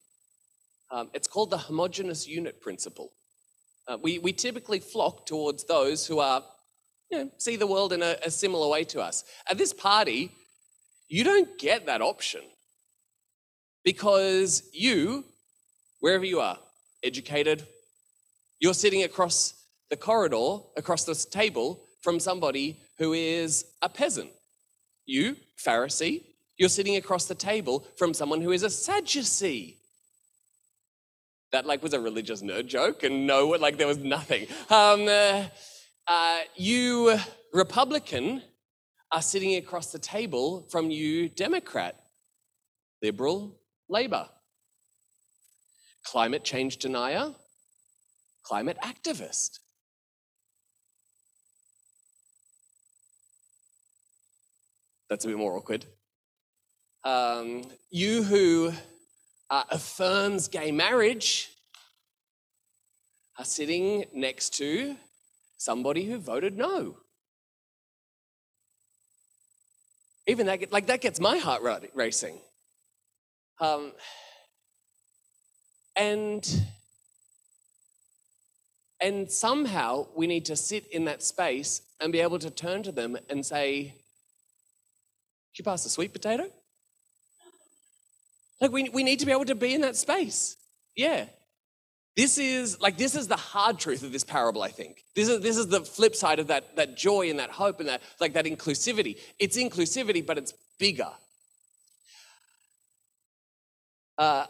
Um, 0.91 1.11
it's 1.13 1.29
called 1.29 1.51
the 1.51 1.59
homogenous 1.59 2.27
unit 2.27 2.63
principle. 2.63 3.13
Uh, 3.87 3.99
we, 4.01 4.19
we 4.19 4.33
typically 4.33 4.81
flock 4.81 5.27
towards 5.27 5.65
those 5.65 6.07
who 6.07 6.21
are, 6.21 6.43
you 7.11 7.19
know, 7.19 7.31
see 7.37 7.57
the 7.57 7.67
world 7.67 7.93
in 7.93 8.03
a, 8.03 8.17
a 8.25 8.31
similar 8.31 8.71
way 8.71 8.85
to 8.85 9.03
us. 9.03 9.23
At 9.51 9.59
this 9.59 9.75
party, 9.75 10.33
you 11.09 11.25
don't 11.25 11.59
get 11.59 11.85
that 11.85 12.01
option 12.01 12.41
because 13.85 14.63
you, 14.73 15.25
wherever 16.01 16.25
you 16.25 16.41
are, 16.41 16.59
educated, 17.03 17.67
you're 18.59 18.75
sitting 18.75 19.03
across 19.03 19.55
the 19.91 19.97
corridor, 19.97 20.59
across 20.77 21.05
this 21.05 21.27
table 21.27 21.85
from 22.01 22.19
somebody 22.19 22.79
who 22.99 23.13
is 23.13 23.65
a 23.83 23.89
peasant. 23.89 24.31
You, 25.07 25.37
Pharisee, 25.65 26.25
You're 26.57 26.69
sitting 26.69 26.97
across 26.97 27.27
the 27.27 27.35
table 27.35 27.85
from 27.97 28.15
someone 28.15 28.41
who 28.41 28.53
is 28.53 28.63
a 28.63 28.71
Sadducee. 28.71 29.77
That 31.51 31.67
like 31.67 31.83
was 31.83 31.93
a 31.93 32.01
religious 32.01 32.43
nerd 32.43 32.67
joke, 32.67 33.03
and 33.03 33.27
no, 33.27 33.49
like 33.49 33.77
there 33.77 33.87
was 33.87 33.99
nothing. 33.99 34.47
Um, 34.71 35.07
uh, 35.09 35.45
uh, 36.07 36.39
you 36.57 37.19
Republican 37.53 38.43
are 39.13 39.23
sitting 39.23 39.57
across 39.57 39.93
the 39.93 39.99
table 39.99 40.67
from 40.71 40.91
you 40.91 41.29
Democrat, 41.29 41.95
Liberal, 43.03 43.57
Labor, 43.89 44.29
climate 46.05 46.45
change 46.45 46.79
denier, 46.79 47.35
climate 48.43 48.79
activist. 48.83 49.59
That's 55.09 55.25
a 55.25 55.29
bit 55.29 55.37
more 55.37 55.57
awkward. 55.57 55.85
Um, 57.05 57.65
you 57.91 58.23
who 58.23 58.73
uh, 59.51 59.65
affirms 59.71 60.49
gay 60.49 60.73
marriage 60.73 61.51
are 63.39 63.45
sitting 63.45 64.07
next 64.15 64.55
to 64.55 64.97
somebody 65.59 66.05
who 66.05 66.19
voted 66.19 66.57
no. 66.57 66.97
Even 70.27 70.47
that, 70.47 70.73
like 70.73 70.87
that 70.87 71.03
gets 71.03 71.21
my 71.21 71.37
heart 71.37 71.63
racing. 71.95 72.39
Um, 73.61 73.93
and 75.97 76.65
and 79.01 79.31
somehow 79.31 80.07
we 80.17 80.27
need 80.27 80.47
to 80.47 80.57
sit 80.57 80.87
in 80.87 81.05
that 81.05 81.23
space 81.23 81.83
and 82.01 82.13
be 82.13 82.21
able 82.21 82.39
to 82.39 82.51
turn 82.51 82.83
to 82.85 82.93
them 82.93 83.19
and 83.29 83.45
say, 83.45 83.95
you 85.57 85.65
pass 85.65 85.85
the 85.85 85.91
sweet 85.91 86.13
potato? 86.13 86.49
Like 88.61 88.73
we, 88.73 88.89
we 88.89 89.03
need 89.03 89.19
to 89.21 89.27
be 89.27 89.33
able 89.33 89.45
to 89.47 89.55
be 89.55 89.75
in 89.75 89.83
that 89.83 89.97
space. 89.97 90.57
Yeah. 90.97 91.27
This 92.17 92.39
is 92.39 92.81
like 92.81 92.97
this 92.97 93.17
is 93.17 93.27
the 93.27 93.37
hard 93.37 93.79
truth 93.79 94.05
of 94.05 94.13
this 94.13 94.25
parable, 94.25 94.63
I 94.63 94.69
think. 94.69 95.03
This 95.17 95.29
is 95.29 95.41
this 95.41 95.57
is 95.57 95.67
the 95.67 95.81
flip 95.81 96.15
side 96.15 96.39
of 96.39 96.47
that, 96.47 96.77
that 96.77 96.97
joy 96.97 97.29
and 97.29 97.41
that 97.41 97.51
hope 97.51 97.81
and 97.81 97.89
that 97.89 98.03
like 98.21 98.35
that 98.35 98.45
inclusivity. 98.45 99.19
It's 99.39 99.57
inclusivity, 99.57 100.25
but 100.25 100.39
it's 100.39 100.55
bigger. 100.79 101.11
Uh, 104.19 104.47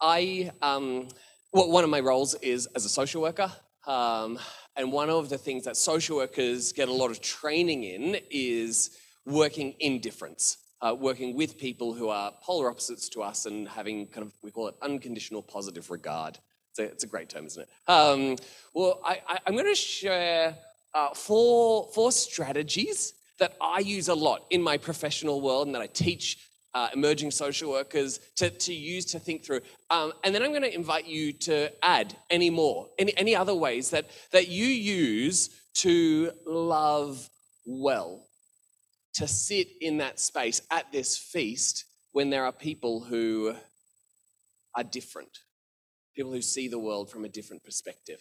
I 0.00 0.50
um, 0.62 1.08
well, 1.52 1.70
one 1.70 1.84
of 1.84 1.90
my 1.90 2.00
roles 2.00 2.34
is 2.36 2.66
as 2.74 2.84
a 2.84 2.88
social 2.88 3.22
worker. 3.22 3.52
Um, 3.86 4.38
and 4.76 4.92
one 4.92 5.10
of 5.10 5.28
the 5.28 5.38
things 5.38 5.64
that 5.64 5.76
social 5.76 6.16
workers 6.16 6.72
get 6.72 6.88
a 6.88 6.92
lot 6.92 7.10
of 7.10 7.20
training 7.20 7.84
in 7.84 8.16
is 8.30 8.96
working 9.26 9.72
in 9.80 10.00
difference 10.00 10.56
uh, 10.82 10.94
working 10.98 11.36
with 11.36 11.58
people 11.58 11.94
who 11.94 12.08
are 12.08 12.32
polar 12.42 12.68
opposites 12.68 13.08
to 13.10 13.22
us 13.22 13.46
and 13.46 13.68
having 13.68 14.06
kind 14.08 14.26
of, 14.26 14.32
we 14.42 14.50
call 14.50 14.68
it 14.68 14.74
unconditional 14.82 15.42
positive 15.42 15.90
regard. 15.90 16.38
It's 16.70 16.78
a, 16.78 16.82
it's 16.84 17.04
a 17.04 17.06
great 17.06 17.28
term, 17.28 17.46
isn't 17.46 17.62
it? 17.62 17.68
Um, 17.90 18.36
well, 18.74 19.00
I, 19.04 19.20
am 19.46 19.54
going 19.54 19.66
to 19.66 19.74
share 19.74 20.56
uh, 20.94 21.14
four, 21.14 21.88
four 21.94 22.10
strategies 22.10 23.14
that 23.38 23.56
I 23.60 23.78
use 23.78 24.08
a 24.08 24.14
lot 24.14 24.44
in 24.50 24.62
my 24.62 24.76
professional 24.76 25.40
world 25.40 25.66
and 25.68 25.74
that 25.74 25.82
I 25.82 25.86
teach 25.86 26.38
uh, 26.74 26.88
emerging 26.94 27.30
social 27.30 27.70
workers 27.70 28.18
to, 28.36 28.50
to 28.50 28.72
use 28.72 29.04
to 29.04 29.18
think 29.18 29.44
through. 29.44 29.60
Um, 29.90 30.12
and 30.24 30.34
then 30.34 30.42
I'm 30.42 30.50
going 30.50 30.62
to 30.62 30.74
invite 30.74 31.06
you 31.06 31.32
to 31.32 31.70
add 31.84 32.16
any 32.30 32.50
more, 32.50 32.88
any, 32.98 33.16
any 33.16 33.36
other 33.36 33.54
ways 33.54 33.90
that, 33.90 34.10
that 34.30 34.48
you 34.48 34.66
use 34.66 35.50
to 35.74 36.32
love 36.46 37.28
well 37.66 38.26
to 39.14 39.28
sit 39.28 39.68
in 39.80 39.98
that 39.98 40.18
space 40.18 40.62
at 40.70 40.90
this 40.90 41.16
feast 41.16 41.84
when 42.12 42.30
there 42.30 42.44
are 42.44 42.52
people 42.52 43.00
who 43.00 43.54
are 44.74 44.84
different, 44.84 45.40
people 46.16 46.32
who 46.32 46.42
see 46.42 46.68
the 46.68 46.78
world 46.78 47.10
from 47.10 47.24
a 47.24 47.28
different 47.28 47.62
perspective. 47.62 48.20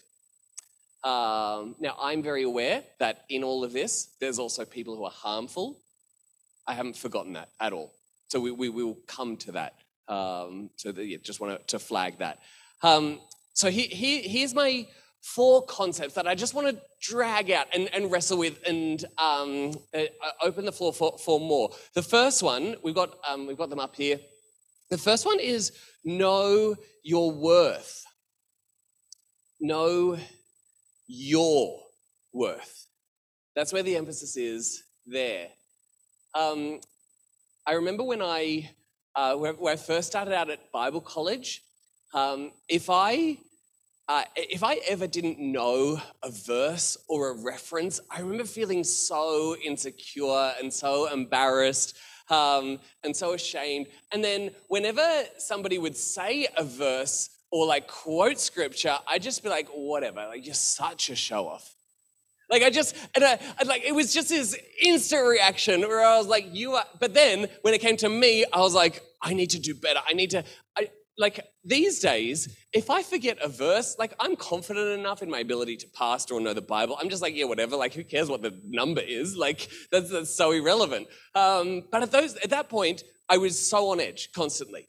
Um, 1.04 1.76
now, 1.80 1.96
I'm 2.00 2.22
very 2.22 2.44
aware 2.44 2.84
that 3.00 3.26
in 3.30 3.44
all 3.44 3.64
of 3.64 3.74
this, 3.74 4.16
there's 4.20 4.38
also 4.38 4.66
people 4.66 4.96
who 4.96 5.04
are 5.04 5.12
harmful. 5.12 5.78
I 6.68 6.74
haven't 6.74 6.98
forgotten 6.98 7.34
that 7.34 7.50
at 7.60 7.74
all. 7.74 7.94
So 8.32 8.40
we, 8.40 8.52
we 8.52 8.70
will 8.70 8.98
come 9.08 9.36
to 9.36 9.52
that. 9.52 9.74
Um, 10.08 10.70
so 10.78 10.94
the, 10.94 11.04
yeah, 11.04 11.18
just 11.22 11.42
want 11.42 11.68
to 11.68 11.80
flag 11.80 12.20
that. 12.20 12.40
Um, 12.82 13.20
so 13.52 13.70
he, 13.70 13.88
he, 13.88 14.22
here's 14.22 14.56
my 14.56 14.88
four 15.20 15.66
concepts 15.66 16.14
that 16.14 16.28
I 16.28 16.34
just 16.34 16.54
want 16.54 16.68
to 16.70 16.82
drag 17.02 17.52
out 17.52 17.68
and, 17.74 17.94
and 17.94 18.10
wrestle 18.10 18.38
with 18.38 18.58
and 18.66 19.04
um, 19.18 19.74
uh, 19.94 20.04
open 20.42 20.64
the 20.64 20.72
floor 20.72 20.94
for, 20.94 21.18
for 21.18 21.42
more. 21.42 21.72
The 21.94 22.02
first 22.02 22.42
one, 22.42 22.78
we've 22.82 22.96
got, 22.96 23.18
um, 23.30 23.48
we've 23.48 23.58
got 23.58 23.70
them 23.70 23.82
up 23.82 23.98
here. 23.98 24.18
The 24.90 24.98
first 24.98 25.26
one 25.26 25.42
is 25.42 25.74
know 26.06 26.76
your 27.04 27.34
worth. 27.34 28.06
Know 29.60 30.18
your 31.06 31.82
worth. 32.32 32.88
That's 33.58 33.74
where 33.74 33.84
the 33.84 33.98
emphasis 33.98 34.38
is 34.38 34.84
there. 35.06 35.50
Um, 36.34 36.80
I 37.66 37.74
remember 37.74 38.04
when 38.04 38.22
I, 38.22 38.72
uh, 39.16 39.36
when 39.36 39.56
I 39.68 39.76
first 39.76 40.08
started 40.08 40.34
out 40.34 40.50
at 40.50 40.72
Bible 40.72 41.02
college, 41.02 41.64
um, 42.14 42.52
if 42.68 42.90
I 42.90 43.38
uh, 44.12 44.24
if 44.36 44.62
I 44.62 44.76
ever 44.90 45.08
didn't 45.08 45.40
know 45.40 46.02
a 46.22 46.32
verse 46.32 46.98
or 47.08 47.30
a 47.30 47.34
reference, 47.34 48.02
I 48.10 48.20
remember 48.20 48.44
feeling 48.44 48.84
so 48.84 49.56
insecure 49.64 50.54
and 50.62 50.74
so 50.74 51.10
embarrassed 51.10 51.96
um, 52.30 52.80
and 53.04 53.16
so 53.16 53.32
ashamed. 53.34 53.88
And 54.12 54.22
then 54.22 54.52
whenever 54.68 55.08
somebody 55.38 55.78
would 55.78 55.96
say 55.96 56.48
a 56.58 56.64
verse 56.64 57.30
or 57.52 57.66
like 57.66 57.88
quote 57.88 58.40
scripture, 58.40 58.98
I'd 59.08 59.22
just 59.22 59.44
be 59.44 59.50
like, 59.50 59.70
whatever, 59.70 60.26
like 60.28 60.46
you're 60.46 60.56
such 60.56 61.10
a 61.10 61.16
show 61.16 61.48
off. 61.48 61.74
Like 62.52 62.64
I 62.64 62.70
just, 62.70 62.96
and 63.16 63.24
I, 63.24 63.40
I, 63.60 63.64
like 63.64 63.84
it 63.86 63.96
was 63.96 64.14
just 64.14 64.30
this 64.30 64.58
instant 64.82 65.26
reaction 65.26 65.82
where 65.82 66.06
I 66.06 66.18
was 66.18 66.28
like, 66.28 66.54
you 66.54 66.74
are. 66.74 66.86
But 67.00 67.14
then 67.14 67.48
when 67.62 67.74
it 67.74 67.80
came 67.80 67.96
to 67.98 68.10
me, 68.10 68.44
I 68.52 68.60
was 68.60 68.74
like, 68.74 69.02
I 69.22 69.34
need 69.34 69.52
to 69.52 69.60
do 69.60 69.74
better. 69.74 70.02
I 70.06 70.14
need 70.14 70.32
to. 70.32 70.44
I, 70.76 70.90
like 71.18 71.46
these 71.64 72.00
days, 72.00 72.58
if 72.74 72.90
I 72.90 73.04
forget 73.04 73.38
a 73.42 73.48
verse, 73.48 73.96
like 73.98 74.14
I'm 74.20 74.36
confident 74.36 75.00
enough 75.00 75.22
in 75.22 75.30
my 75.30 75.40
ability 75.40 75.78
to 75.78 75.88
pastor 75.94 76.34
or 76.34 76.42
know 76.42 76.54
the 76.54 76.62
Bible. 76.62 76.98
I'm 77.00 77.10
just 77.10 77.22
like, 77.22 77.36
yeah, 77.36 77.46
whatever. 77.46 77.76
Like, 77.78 77.94
who 77.94 78.04
cares 78.04 78.30
what 78.30 78.42
the 78.42 78.60
number 78.66 79.02
is? 79.02 79.38
Like, 79.38 79.70
that's, 79.92 80.10
that's 80.10 80.36
so 80.36 80.52
irrelevant. 80.52 81.08
Um, 81.36 81.84
but 81.92 82.04
at 82.04 82.12
those, 82.12 82.36
at 82.38 82.50
that 82.50 82.70
point, 82.70 83.04
I 83.30 83.38
was 83.38 83.70
so 83.70 83.92
on 83.92 84.00
edge 84.02 84.32
constantly. 84.34 84.88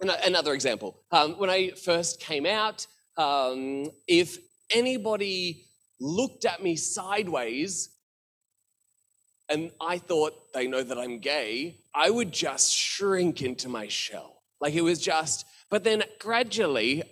Another 0.00 0.54
example: 0.54 1.02
um, 1.12 1.38
when 1.38 1.50
I 1.50 1.70
first 1.70 2.20
came 2.20 2.46
out, 2.46 2.86
um, 3.18 3.90
if 4.06 4.38
anybody 4.70 5.66
looked 6.00 6.44
at 6.44 6.62
me 6.62 6.76
sideways 6.76 7.90
and 9.50 9.72
I 9.80 9.98
thought 9.98 10.52
they 10.54 10.68
know 10.68 10.82
that 10.82 10.96
I'm 10.96 11.18
gay, 11.18 11.78
I 11.92 12.08
would 12.08 12.32
just 12.32 12.72
shrink 12.72 13.42
into 13.42 13.68
my 13.68 13.88
shell. 13.88 14.42
Like 14.60 14.74
it 14.74 14.82
was 14.82 15.00
just, 15.00 15.44
but 15.70 15.82
then 15.82 16.04
gradually, 16.20 17.02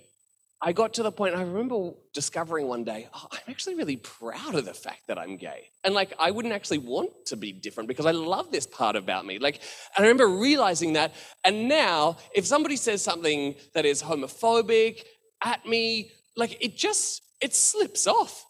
I 0.61 0.73
got 0.73 0.95
to 0.95 1.03
the 1.03 1.13
point, 1.13 1.35
I 1.35 1.43
remember 1.43 1.93
discovering 2.13 2.67
one 2.67 2.85
day, 2.85 3.09
oh, 3.13 3.27
I'm 3.31 3.39
actually 3.49 3.75
really 3.75 3.97
proud 3.97 4.55
of 4.55 4.65
the 4.65 4.75
fact 4.75 5.07
that 5.07 5.19
I'm 5.19 5.37
gay. 5.37 5.69
And 5.85 5.95
like, 5.95 6.13
I 6.19 6.31
wouldn't 6.31 6.55
actually 6.55 6.79
want 6.79 7.11
to 7.27 7.37
be 7.37 7.53
different 7.53 7.89
because 7.89 8.07
I 8.07 8.11
love 8.11 8.51
this 8.51 8.67
part 8.67 8.97
about 8.97 9.25
me. 9.25 9.39
Like, 9.39 9.61
I 9.97 10.03
remember 10.03 10.29
realizing 10.29 10.95
that. 10.95 11.15
And 11.45 11.69
now, 11.69 12.19
if 12.35 12.45
somebody 12.45 12.75
says 12.77 13.03
something 13.03 13.55
that 13.75 13.85
is 13.85 14.03
homophobic 14.03 15.03
at 15.43 15.65
me, 15.65 16.11
like, 16.37 16.57
it 16.61 16.77
just, 16.77 17.23
it 17.41 17.55
slips 17.55 18.09
off 18.09 18.45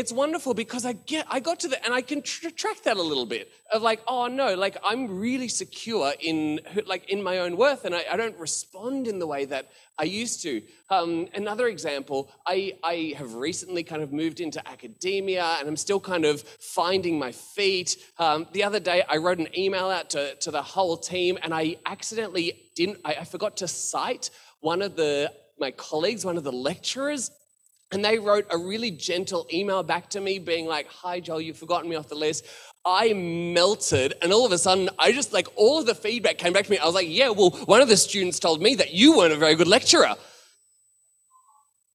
it's 0.00 0.12
wonderful 0.12 0.54
because 0.54 0.86
I 0.86 0.94
get 0.94 1.26
I 1.28 1.40
got 1.40 1.60
to 1.60 1.68
the 1.68 1.84
and 1.84 1.92
I 1.92 2.00
can 2.00 2.22
tr- 2.22 2.48
track 2.48 2.84
that 2.84 2.96
a 2.96 3.02
little 3.02 3.26
bit 3.26 3.50
of 3.70 3.82
like 3.82 4.00
oh 4.08 4.28
no 4.28 4.54
like 4.54 4.78
I'm 4.82 5.20
really 5.20 5.46
secure 5.48 6.14
in 6.18 6.60
like 6.86 7.10
in 7.10 7.22
my 7.22 7.40
own 7.40 7.58
worth 7.58 7.84
and 7.84 7.94
I, 7.94 8.06
I 8.10 8.16
don't 8.16 8.38
respond 8.38 9.06
in 9.06 9.18
the 9.18 9.26
way 9.26 9.44
that 9.44 9.68
I 9.98 10.04
used 10.04 10.40
to. 10.44 10.62
Um, 10.88 11.28
another 11.34 11.68
example, 11.68 12.30
I 12.46 12.78
I 12.82 13.12
have 13.18 13.34
recently 13.34 13.82
kind 13.82 14.02
of 14.02 14.10
moved 14.10 14.40
into 14.40 14.66
academia 14.66 15.44
and 15.58 15.68
I'm 15.68 15.76
still 15.76 16.00
kind 16.00 16.24
of 16.24 16.40
finding 16.40 17.18
my 17.18 17.32
feet. 17.32 17.98
Um, 18.18 18.46
the 18.52 18.64
other 18.64 18.80
day 18.80 19.02
I 19.06 19.18
wrote 19.18 19.38
an 19.38 19.50
email 19.64 19.90
out 19.90 20.08
to 20.14 20.34
to 20.36 20.50
the 20.50 20.62
whole 20.62 20.96
team 20.96 21.38
and 21.42 21.52
I 21.52 21.76
accidentally 21.84 22.70
didn't 22.74 23.00
I, 23.04 23.16
I 23.20 23.24
forgot 23.24 23.58
to 23.58 23.68
cite 23.68 24.30
one 24.60 24.80
of 24.80 24.96
the 24.96 25.30
my 25.58 25.72
colleagues, 25.72 26.24
one 26.24 26.38
of 26.38 26.44
the 26.44 26.52
lecturers 26.70 27.30
and 27.92 28.04
they 28.04 28.18
wrote 28.18 28.46
a 28.50 28.58
really 28.58 28.90
gentle 28.90 29.46
email 29.52 29.82
back 29.82 30.08
to 30.10 30.20
me 30.20 30.38
being 30.38 30.66
like, 30.66 30.86
Hi, 30.88 31.20
Joel, 31.20 31.40
you've 31.40 31.58
forgotten 31.58 31.88
me 31.88 31.96
off 31.96 32.08
the 32.08 32.14
list. 32.14 32.46
I 32.84 33.12
melted, 33.12 34.14
and 34.22 34.32
all 34.32 34.46
of 34.46 34.52
a 34.52 34.58
sudden, 34.58 34.88
I 34.98 35.12
just 35.12 35.32
like 35.32 35.48
all 35.56 35.78
of 35.78 35.86
the 35.86 35.94
feedback 35.94 36.38
came 36.38 36.52
back 36.52 36.64
to 36.64 36.70
me. 36.70 36.78
I 36.78 36.86
was 36.86 36.94
like, 36.94 37.08
Yeah, 37.08 37.30
well, 37.30 37.50
one 37.50 37.80
of 37.80 37.88
the 37.88 37.96
students 37.96 38.38
told 38.38 38.62
me 38.62 38.74
that 38.76 38.92
you 38.92 39.16
weren't 39.16 39.32
a 39.32 39.36
very 39.36 39.54
good 39.54 39.68
lecturer. 39.68 40.14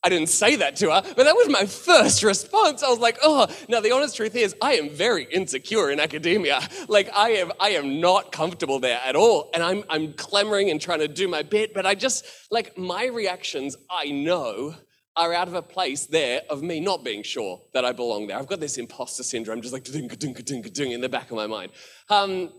I 0.03 0.09
didn't 0.09 0.29
say 0.29 0.57
that 0.57 0.75
to 0.77 0.91
her, 0.91 1.01
but 1.01 1.23
that 1.23 1.35
was 1.35 1.49
my 1.49 1.65
first 1.65 2.21
response. 2.21 2.83
I 2.83 2.89
was 2.89 2.99
like, 2.99 3.17
oh, 3.23 3.47
now 3.67 3.79
the 3.79 3.91
honest 3.91 4.15
truth 4.15 4.35
is 4.35 4.55
I 4.61 4.73
am 4.73 4.91
very 4.91 5.23
insecure 5.23 5.89
in 5.89 5.99
academia. 5.99 6.61
Like 6.87 7.09
I 7.11 7.29
am, 7.31 7.51
I 7.59 7.69
am 7.69 7.99
not 7.99 8.31
comfortable 8.31 8.79
there 8.79 9.01
at 9.03 9.15
all. 9.15 9.49
And 9.55 9.63
I'm, 9.63 9.83
I'm 9.89 10.13
clamoring 10.13 10.69
and 10.69 10.79
trying 10.79 10.99
to 10.99 11.07
do 11.07 11.27
my 11.27 11.41
bit, 11.41 11.73
but 11.73 11.87
I 11.87 11.95
just, 11.95 12.23
like 12.51 12.77
my 12.77 13.07
reactions, 13.07 13.75
I 13.89 14.11
know 14.11 14.75
are 15.17 15.33
out 15.33 15.47
of 15.47 15.53
a 15.53 15.61
place 15.61 16.05
there 16.05 16.41
of 16.49 16.61
me 16.61 16.79
not 16.79 17.03
being 17.03 17.23
sure 17.23 17.61
that 17.73 17.85
I 17.85 17.91
belong 17.91 18.27
there. 18.27 18.37
I've 18.37 18.47
got 18.47 18.59
this 18.59 18.77
imposter 18.77 19.23
syndrome, 19.23 19.61
just 19.61 19.73
like 19.73 19.83
ding, 19.83 20.07
ding, 20.07 20.33
ding, 20.33 20.61
ding 20.61 20.91
in 20.91 21.01
the 21.01 21.09
back 21.09 21.31
of 21.31 21.37
my 21.37 21.47
mind. 21.47 21.71
Um, 22.09 22.49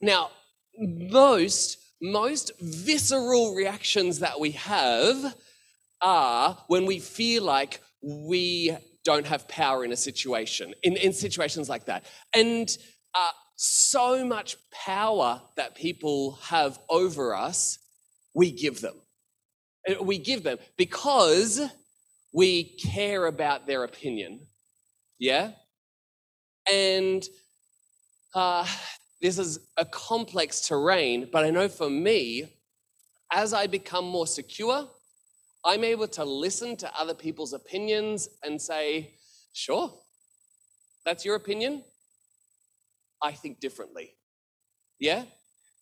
now, 0.00 0.30
most, 0.76 1.78
most 2.02 2.52
visceral 2.60 3.54
reactions 3.54 4.18
that 4.20 4.40
we 4.40 4.52
have 4.52 5.34
are 6.00 6.58
when 6.68 6.86
we 6.86 6.98
feel 6.98 7.44
like 7.44 7.80
we 8.02 8.76
don't 9.04 9.26
have 9.26 9.46
power 9.48 9.84
in 9.84 9.92
a 9.92 9.96
situation, 9.96 10.74
in, 10.82 10.96
in 10.96 11.12
situations 11.12 11.68
like 11.68 11.86
that. 11.86 12.04
And 12.34 12.76
uh, 13.14 13.30
so 13.56 14.24
much 14.24 14.56
power 14.72 15.42
that 15.56 15.74
people 15.74 16.38
have 16.42 16.78
over 16.88 17.34
us, 17.34 17.78
we 18.34 18.50
give 18.50 18.80
them. 18.80 18.94
Uh, 19.88 20.02
we 20.02 20.18
give 20.18 20.42
them 20.42 20.58
because 20.76 21.60
we 22.32 22.76
care 22.78 23.26
about 23.26 23.66
their 23.66 23.84
opinion. 23.84 24.46
Yeah? 25.18 25.52
And 26.72 27.24
uh, 28.34 28.66
this 29.20 29.38
is 29.38 29.58
a 29.76 29.84
complex 29.84 30.66
terrain, 30.66 31.28
but 31.32 31.44
I 31.44 31.50
know 31.50 31.68
for 31.68 31.90
me, 31.90 32.56
as 33.32 33.52
I 33.52 33.66
become 33.66 34.04
more 34.04 34.26
secure, 34.26 34.88
I'm 35.64 35.84
able 35.84 36.08
to 36.08 36.24
listen 36.24 36.76
to 36.76 36.98
other 36.98 37.14
people's 37.14 37.52
opinions 37.52 38.28
and 38.42 38.60
say, 38.60 39.14
sure, 39.52 39.92
that's 41.04 41.24
your 41.24 41.36
opinion. 41.36 41.82
I 43.22 43.32
think 43.32 43.60
differently. 43.60 44.14
Yeah? 44.98 45.24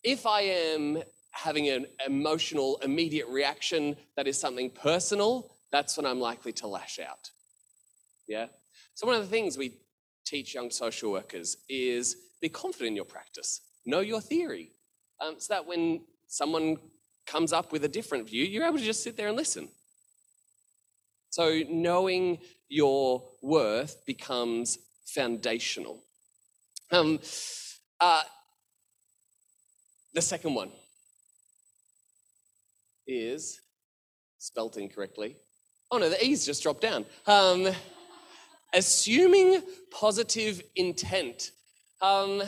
If 0.03 0.27
I 0.27 0.41
am 0.43 1.03
having 1.31 1.69
an 1.69 1.87
emotional, 2.07 2.81
immediate 2.83 3.29
reaction 3.29 3.97
that 4.17 4.27
is 4.27 4.39
something 4.39 4.71
personal, 4.71 5.55
that's 5.71 5.97
when 5.97 6.07
I'm 6.07 6.21
likely 6.21 6.53
to 6.55 6.67
lash 6.67 6.99
out. 6.99 7.31
Yeah? 8.27 8.47
So, 8.95 9.07
one 9.07 9.17
of 9.17 9.23
the 9.23 9.29
things 9.29 9.57
we 9.57 9.79
teach 10.25 10.55
young 10.55 10.71
social 10.71 11.13
workers 11.13 11.57
is 11.69 12.17
be 12.41 12.49
confident 12.49 12.89
in 12.89 12.97
your 12.97 13.05
practice, 13.05 13.61
know 13.87 14.01
your 14.01 14.21
theory, 14.21 14.73
um, 15.21 15.37
so 15.39 15.55
that 15.55 15.67
when 15.67 16.01
someone 16.27 16.77
comes 17.27 17.53
up 17.53 17.73
with 17.73 17.85
a 17.85 17.89
different 17.89 18.29
view, 18.29 18.45
you're 18.45 18.65
able 18.65 18.79
to 18.79 18.85
just 18.85 19.03
sit 19.03 19.17
there 19.17 19.29
and 19.29 19.37
listen. 19.37 19.69
So, 21.31 21.63
knowing 21.69 22.39
your 22.69 23.25
worth 23.43 24.05
becomes 24.07 24.79
foundational. 25.07 26.03
Um, 26.91 27.21
uh, 28.01 28.23
the 30.15 30.23
second 30.23 30.55
one 30.55 30.71
is 33.07 33.61
spelt 34.39 34.77
incorrectly. 34.77 35.37
Oh 35.91 35.99
no, 35.99 36.09
the 36.09 36.23
E's 36.25 36.45
just 36.45 36.63
dropped 36.63 36.83
down. 36.83 37.07
Um, 37.27 37.69
assuming 38.75 39.63
positive 39.91 40.63
intent. 40.77 41.51
Um, 42.03 42.43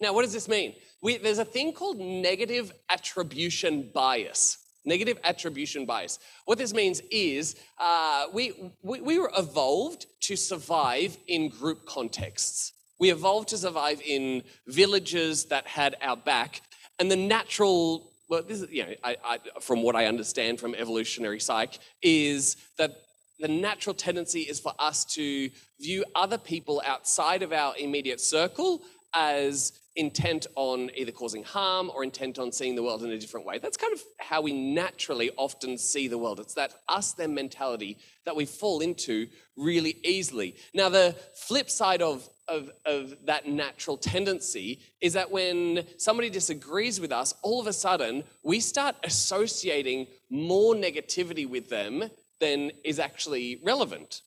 now, 0.00 0.12
what 0.12 0.22
does 0.22 0.32
this 0.32 0.48
mean? 0.48 0.74
We, 1.02 1.16
there's 1.18 1.38
a 1.38 1.44
thing 1.44 1.72
called 1.72 1.98
negative 1.98 2.72
attribution 2.88 3.90
bias. 3.94 4.58
Negative 4.84 5.18
attribution 5.24 5.84
bias. 5.86 6.18
What 6.46 6.58
this 6.58 6.72
means 6.72 7.00
is 7.10 7.56
uh, 7.78 8.26
we, 8.32 8.72
we, 8.82 9.00
we 9.00 9.18
were 9.18 9.30
evolved 9.36 10.06
to 10.22 10.36
survive 10.36 11.16
in 11.28 11.48
group 11.48 11.86
contexts. 11.86 12.72
We 12.98 13.10
evolved 13.10 13.48
to 13.50 13.58
survive 13.58 14.00
in 14.02 14.42
villages 14.66 15.46
that 15.46 15.66
had 15.66 15.96
our 16.02 16.16
back, 16.16 16.62
and 16.98 17.10
the 17.10 17.16
natural, 17.16 18.12
well, 18.30 18.42
this 18.44 18.62
is, 18.62 18.70
you 18.70 18.84
know, 18.84 18.94
I, 19.02 19.16
I, 19.24 19.38
from 19.60 19.82
what 19.82 19.96
I 19.96 20.06
understand 20.06 20.60
from 20.60 20.74
evolutionary 20.76 21.40
psych, 21.40 21.78
is 22.00 22.56
that 22.78 22.92
the 23.40 23.48
natural 23.48 23.94
tendency 23.94 24.42
is 24.42 24.60
for 24.60 24.72
us 24.78 25.04
to 25.16 25.50
view 25.80 26.04
other 26.14 26.38
people 26.38 26.80
outside 26.86 27.42
of 27.42 27.52
our 27.52 27.74
immediate 27.76 28.20
circle 28.20 28.82
as 29.14 29.72
intent 29.96 30.46
on 30.54 30.90
either 30.94 31.10
causing 31.10 31.42
harm 31.42 31.90
or 31.92 32.04
intent 32.04 32.38
on 32.38 32.52
seeing 32.52 32.76
the 32.76 32.82
world 32.82 33.02
in 33.02 33.10
a 33.10 33.18
different 33.18 33.44
way. 33.44 33.58
That's 33.58 33.76
kind 33.76 33.92
of 33.92 34.00
how 34.18 34.40
we 34.40 34.52
naturally 34.52 35.30
often 35.36 35.76
see 35.76 36.06
the 36.06 36.18
world. 36.18 36.38
It's 36.38 36.54
that 36.54 36.74
us 36.88 37.12
them 37.12 37.34
mentality 37.34 37.98
that 38.24 38.36
we 38.36 38.44
fall 38.46 38.80
into 38.80 39.26
really 39.56 39.96
easily. 40.04 40.54
Now, 40.72 40.88
the 40.88 41.16
flip 41.34 41.68
side 41.68 42.02
of, 42.02 42.28
of, 42.50 42.70
of 42.84 43.14
that 43.24 43.46
natural 43.46 43.96
tendency 43.96 44.80
is 45.00 45.12
that 45.14 45.30
when 45.30 45.86
somebody 45.96 46.28
disagrees 46.28 47.00
with 47.00 47.12
us, 47.12 47.32
all 47.42 47.60
of 47.60 47.66
a 47.66 47.72
sudden 47.72 48.24
we 48.42 48.60
start 48.60 48.96
associating 49.04 50.06
more 50.28 50.74
negativity 50.74 51.48
with 51.48 51.70
them 51.70 52.10
than 52.40 52.72
is 52.84 52.98
actually 52.98 53.60
relevant. 53.64 54.22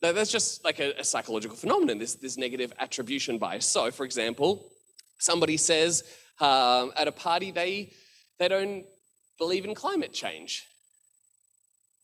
That's 0.00 0.32
just 0.32 0.64
like 0.64 0.80
a, 0.80 0.98
a 0.98 1.04
psychological 1.04 1.56
phenomenon, 1.56 1.98
this, 1.98 2.16
this 2.16 2.36
negative 2.36 2.72
attribution 2.78 3.38
bias. 3.38 3.66
So, 3.66 3.90
for 3.90 4.04
example, 4.04 4.70
somebody 5.18 5.56
says 5.56 6.02
um, 6.40 6.92
at 6.96 7.06
a 7.06 7.12
party 7.12 7.52
they, 7.52 7.92
they 8.38 8.48
don't 8.48 8.84
believe 9.38 9.64
in 9.64 9.74
climate 9.74 10.12
change. 10.12 10.66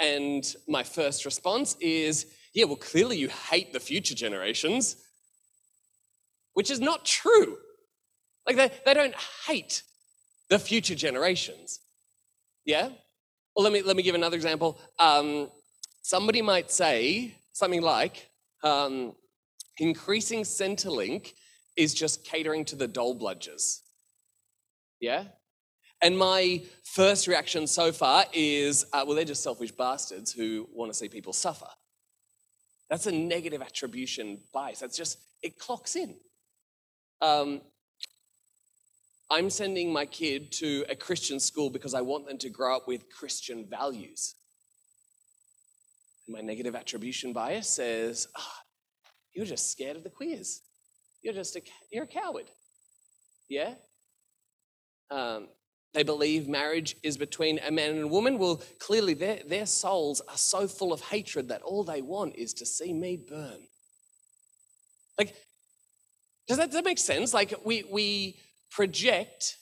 And 0.00 0.44
my 0.68 0.84
first 0.84 1.24
response 1.24 1.76
is, 1.80 2.26
yeah, 2.54 2.66
well, 2.66 2.76
clearly 2.76 3.18
you 3.18 3.28
hate 3.28 3.72
the 3.72 3.80
future 3.80 4.14
generations, 4.14 4.96
which 6.58 6.72
is 6.72 6.80
not 6.80 7.04
true. 7.04 7.56
Like, 8.44 8.56
they, 8.56 8.68
they 8.84 8.92
don't 8.92 9.14
hate 9.46 9.84
the 10.48 10.58
future 10.58 10.96
generations. 10.96 11.78
Yeah? 12.64 12.88
Well, 13.54 13.62
let 13.62 13.72
me, 13.72 13.80
let 13.82 13.94
me 13.94 14.02
give 14.02 14.16
another 14.16 14.34
example. 14.34 14.76
Um, 14.98 15.50
somebody 16.02 16.42
might 16.42 16.72
say, 16.72 17.36
Something 17.52 17.82
like 17.82 18.28
um, 18.64 19.12
increasing 19.78 20.40
Centrelink 20.42 21.34
is 21.76 21.94
just 21.94 22.24
catering 22.24 22.64
to 22.64 22.74
the 22.74 22.88
dole 22.88 23.16
bludgers. 23.16 23.78
Yeah? 24.98 25.26
And 26.02 26.18
my 26.18 26.62
first 26.82 27.28
reaction 27.28 27.68
so 27.68 27.92
far 27.92 28.24
is 28.32 28.84
uh, 28.92 29.04
well, 29.06 29.14
they're 29.14 29.24
just 29.24 29.44
selfish 29.44 29.70
bastards 29.70 30.32
who 30.32 30.68
want 30.72 30.90
to 30.92 30.98
see 30.98 31.08
people 31.08 31.32
suffer. 31.32 31.68
That's 32.90 33.06
a 33.06 33.12
negative 33.12 33.62
attribution 33.62 34.40
bias. 34.52 34.80
That's 34.80 34.96
just, 34.96 35.18
it 35.40 35.56
clocks 35.56 35.94
in. 35.94 36.16
Um, 37.20 37.60
I'm 39.30 39.50
sending 39.50 39.92
my 39.92 40.06
kid 40.06 40.52
to 40.52 40.84
a 40.88 40.94
Christian 40.94 41.38
school 41.38 41.68
because 41.68 41.94
I 41.94 42.00
want 42.00 42.26
them 42.26 42.38
to 42.38 42.48
grow 42.48 42.76
up 42.76 42.88
with 42.88 43.10
Christian 43.10 43.66
values. 43.68 44.34
My 46.28 46.40
negative 46.40 46.74
attribution 46.74 47.32
bias 47.32 47.68
says, 47.68 48.28
oh, 48.36 48.52
you're 49.34 49.46
just 49.46 49.70
scared 49.70 49.96
of 49.96 50.04
the 50.04 50.10
queers. 50.10 50.62
You're 51.22 51.34
just 51.34 51.56
a, 51.56 51.62
you're 51.90 52.04
a 52.04 52.06
coward. 52.06 52.50
Yeah? 53.48 53.74
Um, 55.10 55.48
they 55.94 56.02
believe 56.02 56.48
marriage 56.48 56.96
is 57.02 57.16
between 57.16 57.58
a 57.66 57.70
man 57.70 57.90
and 57.90 58.02
a 58.04 58.08
woman. 58.08 58.38
Well, 58.38 58.62
clearly 58.78 59.14
their, 59.14 59.40
their 59.46 59.66
souls 59.66 60.20
are 60.28 60.36
so 60.36 60.68
full 60.68 60.92
of 60.92 61.00
hatred 61.00 61.48
that 61.48 61.62
all 61.62 61.82
they 61.82 62.02
want 62.02 62.36
is 62.36 62.54
to 62.54 62.66
see 62.66 62.92
me 62.92 63.16
burn. 63.16 63.66
Like, 65.18 65.34
does 66.48 66.56
that, 66.56 66.66
does 66.66 66.74
that 66.74 66.84
make 66.84 66.98
sense? 66.98 67.32
Like, 67.32 67.54
we, 67.64 67.84
we 67.90 68.40
project 68.70 69.56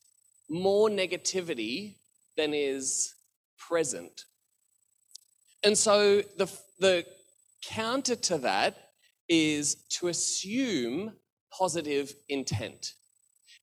more 0.48 0.88
negativity 0.88 1.96
than 2.36 2.54
is 2.54 3.14
present 3.58 4.24
and 5.66 5.76
so 5.76 6.22
the, 6.36 6.48
the 6.78 7.04
counter 7.64 8.14
to 8.14 8.38
that 8.38 8.76
is 9.28 9.74
to 9.98 10.06
assume 10.06 11.12
positive 11.50 12.14
intent. 12.28 12.92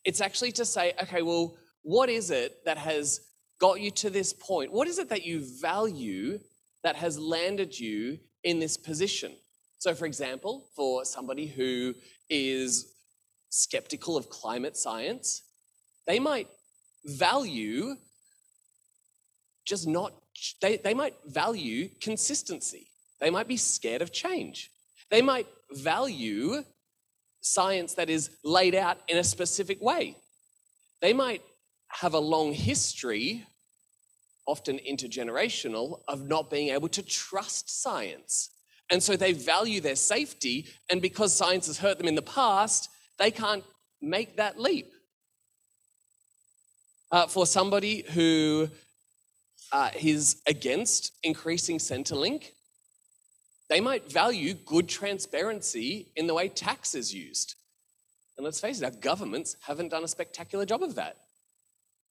It's 0.03 0.19
actually 0.19 0.51
to 0.53 0.65
say, 0.65 0.91
okay, 1.01 1.21
well, 1.21 1.55
what 1.83 2.09
is 2.09 2.29
it 2.29 2.65
that 2.65 2.77
has 2.77 3.21
got 3.62 3.79
you 3.79 3.89
to 3.91 4.09
this 4.09 4.33
point? 4.33 4.73
What 4.73 4.89
is 4.89 4.99
it 4.99 5.07
that 5.09 5.25
you 5.25 5.45
value 5.62 6.39
that 6.83 6.97
has 6.97 7.17
landed 7.17 7.79
you 7.79 8.19
in 8.43 8.59
this 8.59 8.75
position? 8.75 9.33
So, 9.77 9.93
for 9.93 10.05
example, 10.05 10.67
for 10.75 11.05
somebody 11.05 11.47
who 11.47 11.93
is 12.29 12.92
skeptical 13.53 14.17
of 14.17 14.29
climate 14.29 14.75
science, 14.75 15.43
they 16.07 16.19
might 16.19 16.47
value 17.05 17.95
just 19.65 19.87
not 19.87 20.13
they, 20.61 20.77
they 20.77 20.93
might 20.93 21.15
value 21.25 21.89
consistency. 22.01 22.87
They 23.21 23.29
might 23.29 23.47
be 23.47 23.55
scared 23.55 24.01
of 24.01 24.11
change. 24.11 24.71
They 25.09 25.21
might 25.21 25.47
value 25.71 26.63
science 27.41 27.93
that 27.93 28.09
is 28.09 28.31
laid 28.43 28.75
out 28.75 28.97
in 29.07 29.17
a 29.17 29.23
specific 29.23 29.81
way. 29.81 30.17
They 31.01 31.13
might 31.13 31.41
have 31.89 32.13
a 32.13 32.19
long 32.19 32.51
history 32.51 33.45
often 34.45 34.79
intergenerational, 34.79 36.01
of 36.07 36.27
not 36.27 36.49
being 36.49 36.69
able 36.69 36.89
to 36.89 37.01
trust 37.01 37.81
science. 37.81 38.49
And 38.91 39.01
so 39.01 39.15
they 39.15 39.33
value 39.33 39.79
their 39.79 39.95
safety, 39.95 40.67
and 40.89 41.01
because 41.01 41.33
science 41.33 41.67
has 41.67 41.77
hurt 41.77 41.97
them 41.97 42.07
in 42.07 42.15
the 42.15 42.21
past, 42.21 42.89
they 43.17 43.32
can't 43.32 43.63
make 44.02 44.38
that 44.38 44.60
leap. 44.60 44.91
Uh, 47.12 47.28
for 47.28 47.45
somebody 47.45 48.04
who 48.13 48.69
uh, 49.71 49.89
is 49.99 50.41
against 50.47 51.12
increasing 51.23 51.78
Centrelink, 51.78 52.52
they 53.69 53.80
might 53.80 54.12
value 54.12 54.54
good 54.54 54.88
transparency 54.88 56.12
in 56.15 56.28
the 56.28 56.34
way 56.34 56.47
tax 56.47 56.95
is 56.95 57.13
used. 57.13 57.56
And 58.38 58.43
let's 58.43 58.60
face 58.60 58.82
it, 58.82 58.86
our 58.86 58.91
governments 58.91 59.56
haven't 59.62 59.89
done 59.89 60.04
a 60.04 60.08
spectacular 60.08 60.65
job 60.65 60.84
of 60.84 60.95
that. 60.95 61.17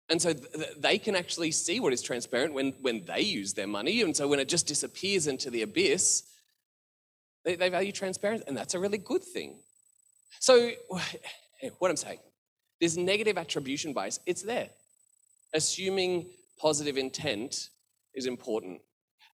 And 0.08 0.20
so 0.20 0.32
th- 0.32 0.76
they 0.78 0.98
can 0.98 1.16
actually 1.16 1.50
see 1.50 1.80
what 1.80 1.92
is 1.92 2.02
transparent 2.02 2.54
when, 2.54 2.72
when 2.80 3.04
they 3.04 3.20
use 3.20 3.54
their 3.54 3.66
money. 3.66 4.02
And 4.02 4.16
so 4.16 4.28
when 4.28 4.38
it 4.38 4.48
just 4.48 4.66
disappears 4.66 5.26
into 5.26 5.50
the 5.50 5.62
abyss, 5.62 6.24
they, 7.44 7.56
they 7.56 7.68
value 7.68 7.92
transparency. 7.92 8.44
And 8.46 8.56
that's 8.56 8.74
a 8.74 8.78
really 8.78 8.98
good 8.98 9.22
thing. 9.22 9.56
So, 10.40 10.70
what 11.78 11.90
I'm 11.90 11.96
saying, 11.96 12.18
this 12.80 12.96
negative 12.96 13.38
attribution 13.38 13.92
bias, 13.92 14.20
it's 14.26 14.42
there. 14.42 14.70
Assuming 15.54 16.26
positive 16.58 16.96
intent 16.96 17.68
is 18.14 18.26
important. 18.26 18.80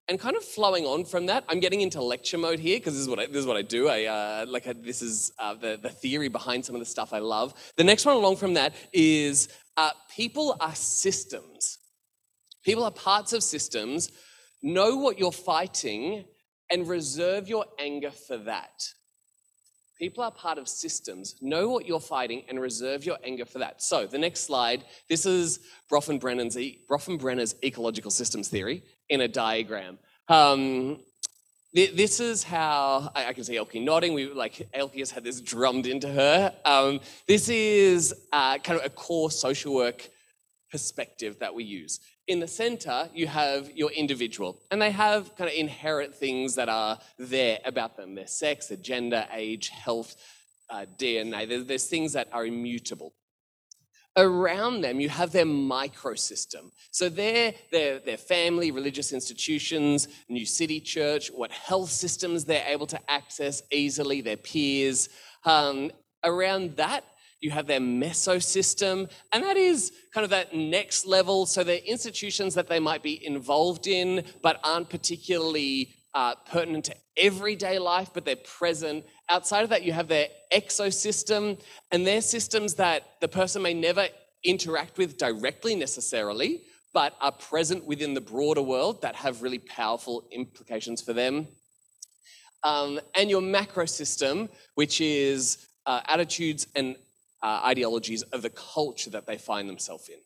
And 0.08 0.18
kind 0.18 0.36
of 0.36 0.44
flowing 0.44 0.86
on 0.86 1.04
from 1.04 1.26
that, 1.26 1.44
I'm 1.48 1.60
getting 1.60 1.82
into 1.82 2.02
lecture 2.02 2.38
mode 2.38 2.58
here 2.58 2.78
because 2.78 2.94
this 2.94 3.02
is 3.02 3.08
what 3.08 3.18
I, 3.18 3.26
this 3.26 3.36
is 3.36 3.46
what 3.46 3.58
I 3.58 3.62
do. 3.62 3.88
I 3.88 4.04
uh, 4.04 4.46
like 4.48 4.66
I, 4.66 4.72
this 4.72 5.02
is 5.02 5.32
uh, 5.38 5.52
the 5.54 5.78
the 5.80 5.90
theory 5.90 6.28
behind 6.28 6.64
some 6.64 6.74
of 6.74 6.80
the 6.80 6.86
stuff 6.86 7.12
I 7.12 7.18
love. 7.18 7.52
The 7.76 7.84
next 7.84 8.06
one 8.06 8.16
along 8.16 8.36
from 8.36 8.54
that 8.54 8.74
is 8.92 9.48
uh, 9.76 9.90
people 10.10 10.56
are 10.60 10.74
systems. 10.74 11.78
People 12.64 12.84
are 12.84 12.90
parts 12.90 13.34
of 13.34 13.42
systems. 13.42 14.10
Know 14.62 14.96
what 14.96 15.18
you're 15.18 15.30
fighting 15.30 16.24
and 16.70 16.88
reserve 16.88 17.48
your 17.48 17.66
anger 17.78 18.10
for 18.10 18.38
that. 18.38 18.88
People 19.98 20.22
are 20.22 20.30
part 20.30 20.58
of 20.58 20.68
systems. 20.68 21.34
Know 21.40 21.68
what 21.68 21.86
you're 21.86 21.98
fighting 21.98 22.44
and 22.48 22.60
reserve 22.60 23.04
your 23.04 23.18
anger 23.24 23.44
for 23.44 23.58
that. 23.58 23.82
So, 23.82 24.06
the 24.06 24.18
next 24.18 24.42
slide 24.42 24.84
this 25.08 25.26
is 25.26 25.60
Bronfenbrenner's, 25.90 26.56
Bronfenbrenner's 26.88 27.56
ecological 27.64 28.10
systems 28.10 28.48
theory 28.48 28.84
in 29.08 29.22
a 29.22 29.28
diagram. 29.28 29.98
Um, 30.28 31.00
this 31.74 32.20
is 32.20 32.42
how 32.42 33.10
I, 33.14 33.32
can 33.32 33.44
see 33.44 33.56
Elkie 33.56 33.84
nodding. 33.84 34.14
We 34.14 34.32
like 34.32 34.68
Elkie 34.74 35.00
has 35.00 35.10
had 35.10 35.24
this 35.24 35.40
drummed 35.40 35.86
into 35.86 36.08
her. 36.08 36.54
Um, 36.64 37.00
this 37.26 37.48
is 37.48 38.14
uh, 38.32 38.58
kind 38.58 38.78
of 38.78 38.86
a 38.86 38.90
core 38.90 39.30
social 39.30 39.74
work 39.74 40.08
perspective 40.70 41.38
that 41.40 41.54
we 41.54 41.64
use. 41.64 42.00
In 42.28 42.40
the 42.40 42.46
center, 42.46 43.08
you 43.14 43.26
have 43.26 43.70
your 43.76 43.90
individual, 43.90 44.60
and 44.70 44.80
they 44.80 44.90
have 44.90 45.34
kind 45.34 45.50
of 45.50 45.56
inherent 45.56 46.14
things 46.14 46.54
that 46.54 46.68
are 46.68 46.98
there 47.18 47.58
about 47.64 47.96
them 47.96 48.14
their 48.14 48.26
sex, 48.26 48.68
their 48.68 48.76
gender, 48.76 49.26
age, 49.32 49.70
health, 49.70 50.14
uh, 50.70 50.84
DNA. 50.98 51.48
There's, 51.48 51.64
there's 51.64 51.86
things 51.86 52.12
that 52.12 52.28
are 52.32 52.46
immutable 52.46 53.14
around 54.18 54.80
them, 54.80 55.00
you 55.00 55.08
have 55.08 55.32
their 55.32 55.46
microsystem. 55.46 56.70
So 56.90 57.08
their, 57.08 57.54
their, 57.70 58.00
their 58.00 58.16
family, 58.16 58.70
religious 58.70 59.12
institutions, 59.12 60.08
New 60.28 60.44
City 60.44 60.80
Church, 60.80 61.28
what 61.28 61.52
health 61.52 61.90
systems 61.90 62.44
they're 62.44 62.66
able 62.66 62.86
to 62.88 63.00
access 63.08 63.62
easily, 63.70 64.20
their 64.20 64.36
peers. 64.36 65.08
Um, 65.44 65.92
around 66.24 66.76
that, 66.76 67.04
you 67.40 67.50
have 67.50 67.66
their 67.66 67.80
mesosystem, 67.80 69.10
and 69.32 69.44
that 69.44 69.56
is 69.56 69.92
kind 70.12 70.24
of 70.24 70.30
that 70.30 70.54
next 70.54 71.06
level. 71.06 71.46
So 71.46 71.62
they're 71.62 71.78
institutions 71.78 72.54
that 72.54 72.68
they 72.68 72.80
might 72.80 73.02
be 73.02 73.24
involved 73.24 73.86
in, 73.86 74.24
but 74.42 74.60
aren't 74.64 74.90
particularly 74.90 75.94
uh, 76.14 76.34
pertinent 76.50 76.84
to 76.86 76.96
everyday 77.16 77.78
life, 77.78 78.10
but 78.12 78.24
they're 78.24 78.36
present. 78.36 79.04
Outside 79.28 79.62
of 79.62 79.70
that, 79.70 79.84
you 79.84 79.92
have 79.92 80.08
their 80.08 80.28
exosystem, 80.52 81.60
and 81.92 82.06
they're 82.06 82.20
systems 82.20 82.74
that 82.74 83.20
the 83.20 83.28
person 83.28 83.62
may 83.62 83.74
never 83.74 84.08
interact 84.42 84.98
with 84.98 85.16
directly 85.16 85.74
necessarily, 85.74 86.62
but 86.92 87.14
are 87.20 87.32
present 87.32 87.84
within 87.84 88.14
the 88.14 88.20
broader 88.20 88.62
world 88.62 89.02
that 89.02 89.14
have 89.14 89.42
really 89.42 89.58
powerful 89.58 90.26
implications 90.32 91.02
for 91.02 91.12
them. 91.12 91.46
Um, 92.64 92.98
and 93.14 93.30
your 93.30 93.42
macro 93.42 93.86
system, 93.86 94.48
which 94.74 95.00
is 95.00 95.68
uh, 95.86 96.00
attitudes 96.08 96.66
and 96.74 96.96
uh, 97.42 97.62
ideologies 97.64 98.22
of 98.22 98.42
the 98.42 98.50
culture 98.50 99.10
that 99.10 99.26
they 99.26 99.38
find 99.38 99.68
themselves 99.68 100.08
in. 100.08 100.18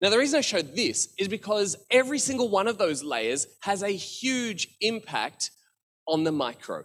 Now, 0.00 0.10
the 0.10 0.18
reason 0.18 0.38
I 0.38 0.42
showed 0.42 0.76
this 0.76 1.08
is 1.18 1.26
because 1.26 1.76
every 1.90 2.20
single 2.20 2.48
one 2.48 2.68
of 2.68 2.78
those 2.78 3.02
layers 3.02 3.46
has 3.60 3.82
a 3.82 3.88
huge 3.88 4.68
impact 4.80 5.50
on 6.06 6.22
the 6.24 6.32
micro. 6.32 6.84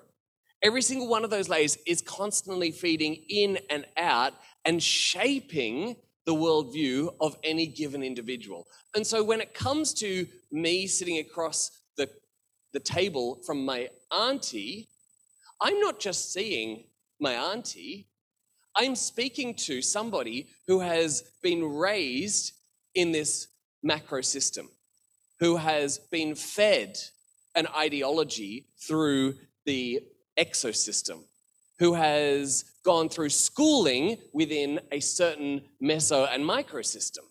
Every 0.64 0.82
single 0.82 1.08
one 1.08 1.24
of 1.24 1.30
those 1.30 1.50
layers 1.50 1.78
is 1.86 2.02
constantly 2.02 2.72
feeding 2.72 3.24
in 3.30 3.60
and 3.70 3.86
out 3.98 4.34
and 4.66 4.82
shaping 4.82 5.98
the 6.26 6.34
worldview 6.34 7.14
of 7.20 7.36
any 7.44 7.68
given 7.68 8.02
individual. 8.02 8.66
And 8.96 9.06
so 9.06 9.24
when 9.24 9.42
it 9.42 9.54
comes 9.54 9.94
to 9.96 10.26
me 10.52 10.88
sitting 10.88 11.18
across 11.18 11.70
the, 11.98 12.10
the 12.72 12.80
table 12.80 13.42
from 13.46 13.66
my 13.66 13.90
auntie, 14.10 14.88
I'm 15.62 15.80
not 15.80 16.00
just 16.00 16.34
seeing 16.34 16.86
my 17.20 17.34
auntie, 17.34 18.08
I'm 18.76 18.96
speaking 18.96 19.54
to 19.56 19.82
somebody 19.82 20.48
who 20.68 20.80
has 20.80 21.24
been 21.42 21.64
raised 21.64 22.54
in 22.96 23.12
this 23.12 23.48
macro 23.84 24.22
system, 24.22 24.70
who 25.40 25.58
has 25.58 26.00
been 26.00 26.34
fed 26.34 26.98
an 27.56 27.68
ideology 27.78 28.66
through 28.80 29.36
the 29.66 30.02
exosystem, 30.38 31.20
who 31.78 31.94
has 31.94 32.66
gone 32.84 33.10
through 33.10 33.30
schooling 33.30 34.18
within 34.34 34.80
a 34.92 35.00
certain 35.00 35.62
meso 35.82 36.28
and 36.34 36.44
microsystem. 36.44 37.26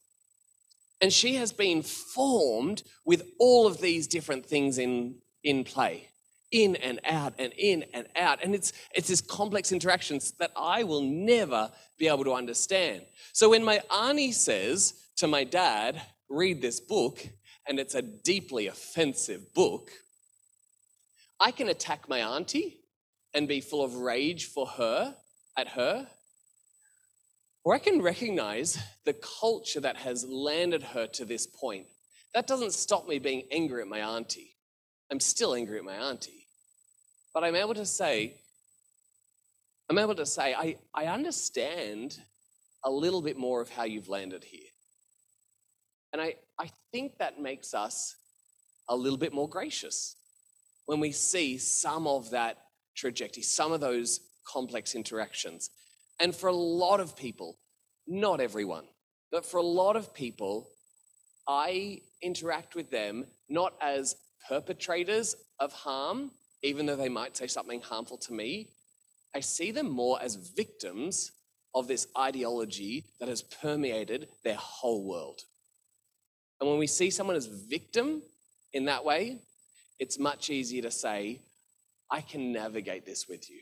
And 1.00 1.12
she 1.12 1.34
has 1.34 1.52
been 1.52 1.82
formed 1.82 2.84
with 3.04 3.24
all 3.40 3.66
of 3.66 3.80
these 3.80 4.06
different 4.06 4.46
things 4.46 4.78
in, 4.78 5.16
in 5.42 5.64
play, 5.64 6.08
in 6.52 6.76
and 6.76 7.00
out 7.04 7.34
and 7.38 7.52
in 7.58 7.84
and 7.92 8.06
out. 8.14 8.38
And 8.44 8.54
it's, 8.54 8.72
it's 8.94 9.08
this 9.08 9.20
complex 9.20 9.72
interactions 9.72 10.32
that 10.38 10.52
I 10.54 10.84
will 10.84 11.02
never 11.02 11.72
be 11.98 12.06
able 12.06 12.24
to 12.24 12.34
understand. 12.34 13.02
So 13.32 13.50
when 13.50 13.64
my 13.64 13.80
auntie 13.90 14.32
says 14.32 14.94
to 15.16 15.26
my 15.26 15.42
dad, 15.44 16.00
read 16.28 16.62
this 16.62 16.78
book, 16.78 17.26
and 17.66 17.80
it's 17.80 17.94
a 17.94 18.02
deeply 18.02 18.66
offensive 18.68 19.52
book, 19.54 19.90
I 21.40 21.50
can 21.50 21.68
attack 21.68 22.08
my 22.08 22.20
auntie 22.20 22.78
and 23.34 23.48
be 23.48 23.60
full 23.60 23.82
of 23.82 23.96
rage 23.96 24.46
for 24.46 24.66
her, 24.66 25.16
at 25.56 25.68
her, 25.68 26.06
or 27.64 27.74
I 27.74 27.78
can 27.78 28.02
recognize 28.02 28.78
the 29.04 29.14
culture 29.40 29.80
that 29.80 29.96
has 29.96 30.24
landed 30.24 30.82
her 30.82 31.06
to 31.08 31.24
this 31.24 31.46
point. 31.46 31.86
That 32.34 32.46
doesn't 32.46 32.72
stop 32.72 33.06
me 33.06 33.18
being 33.18 33.44
angry 33.50 33.82
at 33.82 33.88
my 33.88 34.00
auntie. 34.00 34.56
I'm 35.10 35.20
still 35.20 35.54
angry 35.54 35.78
at 35.78 35.84
my 35.84 35.94
auntie. 35.94 36.41
But 37.34 37.44
I'm 37.44 37.56
able 37.56 37.74
to 37.74 37.86
say, 37.86 38.34
I'm 39.88 39.98
able 39.98 40.14
to 40.14 40.26
say, 40.26 40.54
I, 40.54 40.76
I 40.94 41.06
understand 41.06 42.18
a 42.84 42.90
little 42.90 43.22
bit 43.22 43.36
more 43.36 43.60
of 43.60 43.70
how 43.70 43.84
you've 43.84 44.08
landed 44.08 44.44
here. 44.44 44.68
And 46.12 46.20
I, 46.20 46.34
I 46.58 46.70
think 46.92 47.18
that 47.18 47.40
makes 47.40 47.74
us 47.74 48.16
a 48.88 48.96
little 48.96 49.18
bit 49.18 49.32
more 49.32 49.48
gracious 49.48 50.16
when 50.86 51.00
we 51.00 51.12
see 51.12 51.58
some 51.58 52.06
of 52.06 52.30
that 52.30 52.58
trajectory, 52.94 53.42
some 53.42 53.72
of 53.72 53.80
those 53.80 54.20
complex 54.46 54.94
interactions. 54.94 55.70
And 56.20 56.34
for 56.34 56.48
a 56.48 56.54
lot 56.54 57.00
of 57.00 57.16
people, 57.16 57.56
not 58.06 58.40
everyone, 58.40 58.84
but 59.30 59.46
for 59.46 59.56
a 59.58 59.62
lot 59.62 59.96
of 59.96 60.12
people, 60.12 60.68
I 61.48 62.00
interact 62.20 62.74
with 62.74 62.90
them 62.90 63.24
not 63.48 63.74
as 63.80 64.16
perpetrators 64.48 65.34
of 65.58 65.72
harm, 65.72 66.32
even 66.62 66.86
though 66.86 66.96
they 66.96 67.08
might 67.08 67.36
say 67.36 67.46
something 67.46 67.80
harmful 67.80 68.16
to 68.18 68.32
me. 68.32 68.68
I 69.34 69.40
see 69.40 69.70
them 69.70 69.90
more 69.90 70.20
as 70.22 70.36
victims 70.36 71.32
of 71.74 71.88
this 71.88 72.06
ideology 72.16 73.04
that 73.18 73.28
has 73.28 73.42
permeated 73.42 74.28
their 74.44 74.56
whole 74.56 75.04
world. 75.04 75.42
And 76.60 76.68
when 76.68 76.78
we 76.78 76.86
see 76.86 77.10
someone 77.10 77.36
as 77.36 77.46
victim 77.46 78.22
in 78.72 78.84
that 78.84 79.04
way, 79.04 79.38
it's 79.98 80.18
much 80.18 80.50
easier 80.50 80.82
to 80.82 80.90
say, 80.90 81.40
I 82.10 82.20
can 82.20 82.52
navigate 82.52 83.06
this 83.06 83.26
with 83.28 83.50
you. 83.50 83.60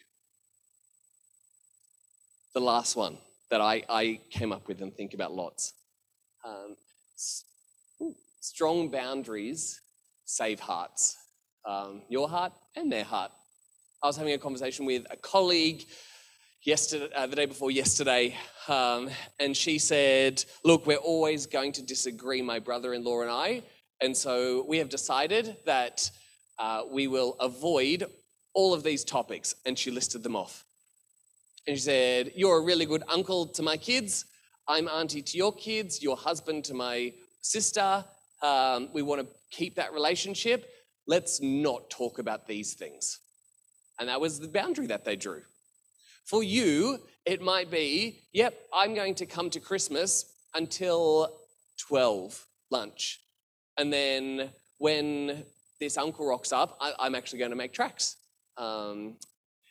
The 2.52 2.60
last 2.60 2.96
one 2.96 3.18
that 3.50 3.60
I, 3.60 3.84
I 3.88 4.20
came 4.30 4.52
up 4.52 4.66
with 4.66 4.82
and 4.82 4.94
think 4.94 5.14
about 5.14 5.32
lots. 5.32 5.72
Um, 6.44 6.76
strong 8.40 8.88
boundaries 8.88 9.80
save 10.24 10.60
hearts. 10.60 11.16
Um, 11.64 12.02
your 12.08 12.28
heart 12.28 12.52
and 12.76 12.90
their 12.90 13.04
heart. 13.04 13.32
I 14.02 14.06
was 14.06 14.16
having 14.16 14.32
a 14.32 14.38
conversation 14.38 14.86
with 14.86 15.06
a 15.10 15.16
colleague 15.16 15.84
yesterday, 16.64 17.08
uh, 17.14 17.26
the 17.26 17.36
day 17.36 17.46
before 17.46 17.70
yesterday, 17.70 18.36
um, 18.68 19.10
and 19.38 19.56
she 19.56 19.78
said, 19.78 20.44
"Look, 20.64 20.86
we're 20.86 20.96
always 20.96 21.46
going 21.46 21.72
to 21.72 21.82
disagree, 21.82 22.42
my 22.42 22.58
brother-in-law 22.58 23.22
and 23.22 23.30
I, 23.30 23.62
And 24.02 24.16
so 24.16 24.64
we 24.66 24.78
have 24.78 24.88
decided 24.88 25.58
that 25.66 26.10
uh, 26.58 26.82
we 26.90 27.06
will 27.06 27.36
avoid 27.40 28.06
all 28.54 28.74
of 28.74 28.82
these 28.82 29.04
topics. 29.04 29.54
And 29.64 29.78
she 29.78 29.90
listed 29.90 30.22
them 30.22 30.36
off. 30.36 30.64
And 31.66 31.76
she 31.76 31.82
said, 31.82 32.32
You're 32.34 32.58
a 32.58 32.62
really 32.62 32.86
good 32.86 33.02
uncle 33.08 33.46
to 33.46 33.62
my 33.62 33.76
kids. 33.76 34.24
I'm 34.68 34.88
auntie 34.88 35.22
to 35.22 35.36
your 35.36 35.54
kids. 35.54 36.02
Your 36.02 36.16
husband 36.16 36.64
to 36.66 36.74
my 36.74 37.12
sister. 37.40 38.04
Um, 38.42 38.88
we 38.92 39.02
want 39.02 39.20
to 39.20 39.26
keep 39.50 39.74
that 39.76 39.92
relationship. 39.92 40.68
Let's 41.10 41.42
not 41.42 41.90
talk 41.90 42.20
about 42.20 42.46
these 42.46 42.74
things. 42.74 43.18
And 43.98 44.08
that 44.08 44.20
was 44.20 44.38
the 44.38 44.46
boundary 44.46 44.86
that 44.86 45.04
they 45.04 45.16
drew. 45.16 45.42
For 46.24 46.44
you, 46.44 47.00
it 47.26 47.42
might 47.42 47.68
be, 47.68 48.20
yep, 48.32 48.54
I'm 48.72 48.94
going 48.94 49.16
to 49.16 49.26
come 49.26 49.50
to 49.50 49.58
Christmas 49.58 50.32
until 50.54 51.36
12 51.88 52.46
lunch. 52.70 53.18
And 53.76 53.92
then 53.92 54.50
when 54.78 55.42
this 55.80 55.98
uncle 55.98 56.28
rocks 56.28 56.52
up, 56.52 56.78
I, 56.80 57.08
am 57.08 57.16
actually 57.16 57.40
going 57.40 57.50
to 57.50 57.56
make 57.56 57.72
tracks. 57.72 58.14
Um, 58.56 59.16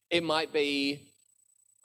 it 0.09 0.25
might 0.25 0.51
be, 0.51 1.07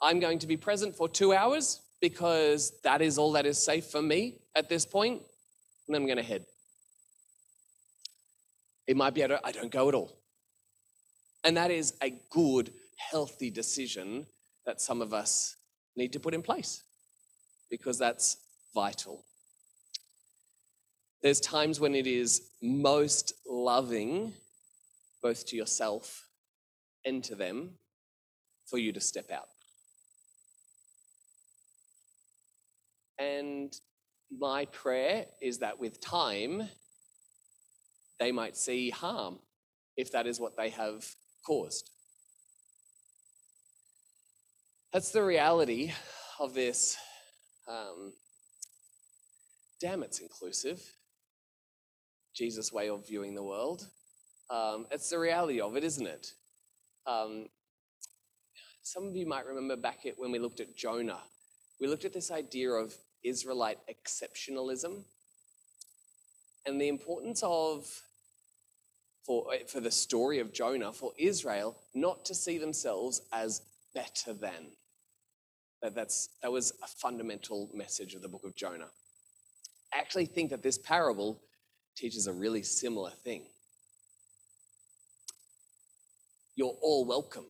I'm 0.01 0.19
going 0.19 0.39
to 0.39 0.47
be 0.47 0.57
present 0.57 0.97
for 0.97 1.07
two 1.07 1.31
hours 1.31 1.79
because 2.01 2.73
that 2.83 3.01
is 3.01 3.17
all 3.17 3.31
that 3.31 3.45
is 3.45 3.57
safe 3.63 3.85
for 3.85 4.01
me 4.01 4.35
at 4.53 4.67
this 4.67 4.85
point, 4.85 5.21
and 5.87 5.95
I'm 5.95 6.03
going 6.03 6.17
to 6.17 6.23
head. 6.23 6.43
It 8.87 8.95
might 8.95 9.13
be, 9.13 9.23
I 9.23 9.27
don't, 9.27 9.71
go 9.71 9.89
at 9.89 9.95
all. 9.95 10.15
And 11.43 11.57
that 11.57 11.71
is 11.71 11.93
a 12.01 12.13
good, 12.29 12.71
healthy 12.97 13.49
decision 13.49 14.27
that 14.65 14.81
some 14.81 15.01
of 15.01 15.13
us 15.13 15.55
need 15.95 16.13
to 16.13 16.19
put 16.19 16.33
in 16.33 16.41
place 16.41 16.83
because 17.69 17.97
that's 17.97 18.37
vital. 18.73 19.23
There's 21.21 21.39
times 21.39 21.79
when 21.79 21.95
it 21.95 22.05
is 22.05 22.43
most 22.61 23.33
loving, 23.47 24.33
both 25.23 25.45
to 25.47 25.55
yourself 25.55 26.27
and 27.03 27.23
to 27.23 27.35
them, 27.35 27.71
for 28.65 28.77
you 28.77 28.91
to 28.91 28.99
step 28.99 29.31
out. 29.31 29.47
And 33.17 33.75
my 34.37 34.65
prayer 34.65 35.25
is 35.41 35.59
that 35.59 35.79
with 35.79 36.01
time, 36.01 36.69
they 38.19 38.31
might 38.31 38.55
see 38.55 38.89
harm 38.89 39.39
if 39.97 40.11
that 40.11 40.27
is 40.27 40.39
what 40.39 40.57
they 40.57 40.69
have 40.69 41.05
caused. 41.45 41.89
That's 44.93 45.11
the 45.11 45.23
reality 45.23 45.91
of 46.39 46.53
this. 46.53 46.97
Um, 47.67 48.13
damn, 49.81 50.03
it's 50.03 50.19
inclusive. 50.19 50.81
Jesus' 52.33 52.71
way 52.71 52.89
of 52.89 53.07
viewing 53.07 53.35
the 53.35 53.43
world. 53.43 53.87
Um, 54.49 54.85
it's 54.91 55.09
the 55.09 55.19
reality 55.19 55.59
of 55.59 55.75
it, 55.75 55.83
isn't 55.83 56.07
it? 56.07 56.33
Um, 57.07 57.47
some 58.83 59.07
of 59.07 59.15
you 59.15 59.25
might 59.25 59.45
remember 59.45 59.75
back 59.75 60.05
at 60.05 60.17
when 60.17 60.31
we 60.31 60.39
looked 60.39 60.59
at 60.59 60.75
Jonah. 60.75 61.19
We 61.81 61.87
looked 61.87 62.05
at 62.05 62.13
this 62.13 62.31
idea 62.31 62.69
of 62.69 62.93
Israelite 63.23 63.79
exceptionalism 63.89 65.03
and 66.65 66.79
the 66.79 66.87
importance 66.87 67.41
of 67.43 68.01
for, 69.25 69.53
eh, 69.53 69.63
for 69.67 69.79
the 69.79 69.91
story 69.91 70.39
of 70.39 70.53
Jonah, 70.53 70.93
for 70.93 71.11
Israel 71.17 71.75
not 71.93 72.25
to 72.25 72.35
see 72.35 72.57
themselves 72.57 73.21
as 73.33 73.61
better 73.93 74.33
than. 74.33 74.71
That, 75.81 75.95
that's, 75.95 76.29
that 76.41 76.51
was 76.51 76.73
a 76.83 76.87
fundamental 76.87 77.69
message 77.73 78.15
of 78.15 78.21
the 78.21 78.27
book 78.27 78.43
of 78.43 78.55
Jonah. 78.55 78.89
I 79.93 79.97
actually 79.97 80.25
think 80.25 80.49
that 80.51 80.63
this 80.63 80.77
parable 80.77 81.39
teaches 81.95 82.27
a 82.27 82.33
really 82.33 82.63
similar 82.63 83.11
thing. 83.11 83.43
You're 86.55 86.75
all 86.81 87.05
welcome 87.05 87.45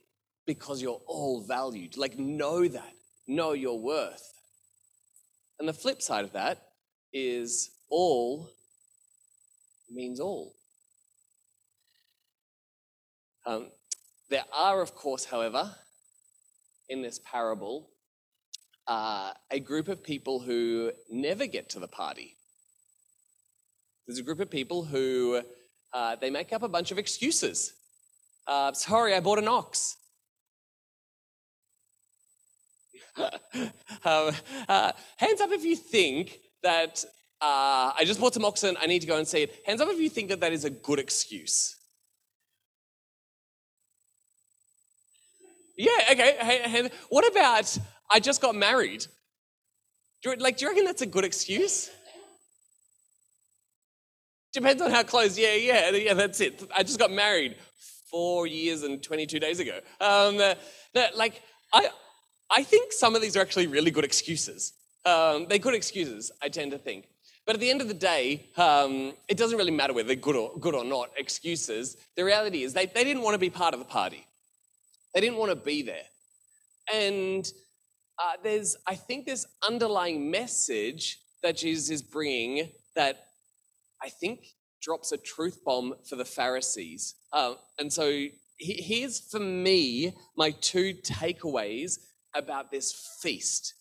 because 0.45 0.81
you're 0.81 1.01
all 1.07 1.41
valued. 1.41 1.97
Like, 1.97 2.17
know 2.17 2.67
that, 2.67 2.93
know 3.27 3.53
your 3.53 3.79
worth. 3.79 4.33
And 5.59 5.67
the 5.67 5.73
flip 5.73 6.01
side 6.01 6.25
of 6.25 6.33
that 6.33 6.69
is 7.13 7.71
all 7.89 8.49
means 9.89 10.19
all. 10.19 10.53
Um, 13.45 13.67
there 14.29 14.45
are, 14.51 14.81
of 14.81 14.95
course, 14.95 15.25
however, 15.25 15.75
in 16.89 17.01
this 17.01 17.19
parable, 17.23 17.89
uh, 18.87 19.33
a 19.51 19.59
group 19.59 19.87
of 19.87 20.03
people 20.03 20.39
who 20.39 20.91
never 21.11 21.45
get 21.45 21.69
to 21.69 21.79
the 21.79 21.87
party. 21.87 22.35
There's 24.07 24.19
a 24.19 24.23
group 24.23 24.39
of 24.39 24.49
people 24.49 24.83
who 24.83 25.41
uh, 25.93 26.15
they 26.15 26.29
make 26.29 26.53
up 26.53 26.63
a 26.63 26.67
bunch 26.67 26.91
of 26.91 26.97
excuses. 26.97 27.73
Uh, 28.47 28.73
sorry, 28.73 29.15
I 29.15 29.19
bought 29.19 29.39
an 29.39 29.47
ox. 29.47 29.97
um, 33.17 34.31
uh, 34.67 34.91
hands 35.17 35.41
up 35.41 35.51
if 35.51 35.63
you 35.63 35.75
think 35.75 36.39
that 36.61 37.03
uh, 37.41 37.91
I 37.97 38.03
just 38.05 38.19
bought 38.19 38.33
some 38.33 38.45
oxen, 38.45 38.75
I 38.79 38.87
need 38.87 38.99
to 39.01 39.07
go 39.07 39.17
and 39.17 39.27
see 39.27 39.43
it. 39.43 39.61
Hands 39.65 39.79
up 39.81 39.89
if 39.89 39.99
you 39.99 40.09
think 40.09 40.29
that 40.29 40.39
that 40.41 40.51
is 40.51 40.65
a 40.65 40.69
good 40.69 40.99
excuse. 40.99 41.75
Yeah, 45.77 45.91
okay. 46.11 46.37
Hey, 46.39 46.61
hey, 46.69 46.89
what 47.09 47.27
about 47.29 47.77
I 48.09 48.19
just 48.19 48.41
got 48.41 48.55
married? 48.55 49.05
Do 50.23 50.31
you, 50.31 50.35
like, 50.37 50.57
do 50.57 50.65
you 50.65 50.71
reckon 50.71 50.85
that's 50.85 51.01
a 51.01 51.05
good 51.05 51.25
excuse? 51.25 51.89
Depends 54.53 54.81
on 54.81 54.89
how 54.89 55.03
close. 55.03 55.37
Yeah, 55.37 55.53
yeah, 55.55 55.89
yeah. 55.89 56.13
That's 56.13 56.39
it. 56.39 56.63
I 56.75 56.83
just 56.83 56.97
got 56.97 57.11
married 57.11 57.57
four 58.09 58.47
years 58.47 58.83
and 58.83 59.03
22 59.03 59.39
days 59.39 59.59
ago. 59.59 59.79
Um, 59.99 60.39
uh, 60.39 60.55
like, 61.15 61.41
I, 61.73 61.89
I 62.49 62.63
think 62.63 62.93
some 62.93 63.15
of 63.15 63.21
these 63.21 63.35
are 63.35 63.41
actually 63.41 63.67
really 63.67 63.91
good 63.91 64.05
excuses. 64.05 64.73
Um, 65.05 65.45
they're 65.49 65.59
good 65.59 65.75
excuses, 65.75 66.31
I 66.41 66.47
tend 66.47 66.71
to 66.71 66.77
think. 66.77 67.09
But 67.45 67.55
at 67.55 67.59
the 67.59 67.69
end 67.69 67.81
of 67.81 67.87
the 67.87 67.93
day, 67.93 68.47
um, 68.57 69.13
it 69.27 69.37
doesn't 69.37 69.57
really 69.57 69.71
matter 69.71 69.93
whether 69.93 70.07
they're 70.07 70.15
good 70.15 70.35
or, 70.35 70.57
good 70.59 70.73
or 70.73 70.85
not 70.85 71.09
excuses. 71.17 71.97
The 72.15 72.23
reality 72.23 72.63
is 72.63 72.73
they, 72.73 72.85
they 72.85 73.03
didn't 73.03 73.21
want 73.21 73.35
to 73.35 73.39
be 73.39 73.49
part 73.49 73.73
of 73.73 73.79
the 73.79 73.85
party. 73.85 74.25
They 75.15 75.21
didn't 75.21 75.37
want 75.37 75.51
to 75.51 75.55
be 75.55 75.81
there. 75.81 76.03
And 76.93 77.49
uh, 78.21 78.33
there's, 78.43 78.75
I 78.85 78.95
think, 78.95 79.25
this 79.25 79.47
underlying 79.67 80.29
message 80.29 81.19
that 81.41 81.57
Jesus 81.57 81.89
is 81.89 82.01
bringing 82.01 82.69
that 82.95 83.27
I 84.03 84.09
think 84.09 84.41
drops 84.81 85.13
a 85.13 85.17
truth 85.17 85.63
bomb 85.63 85.95
for 86.07 86.17
the 86.17 86.25
Pharisees. 86.25 87.15
Uh, 87.31 87.55
and 87.79 87.91
so 87.91 88.25
here's 88.59 89.19
for 89.19 89.39
me 89.39 90.13
my 90.37 90.51
two 90.51 90.93
takeaways 90.93 91.97
about 92.35 92.69
this 92.69 92.93
feast 93.21 93.73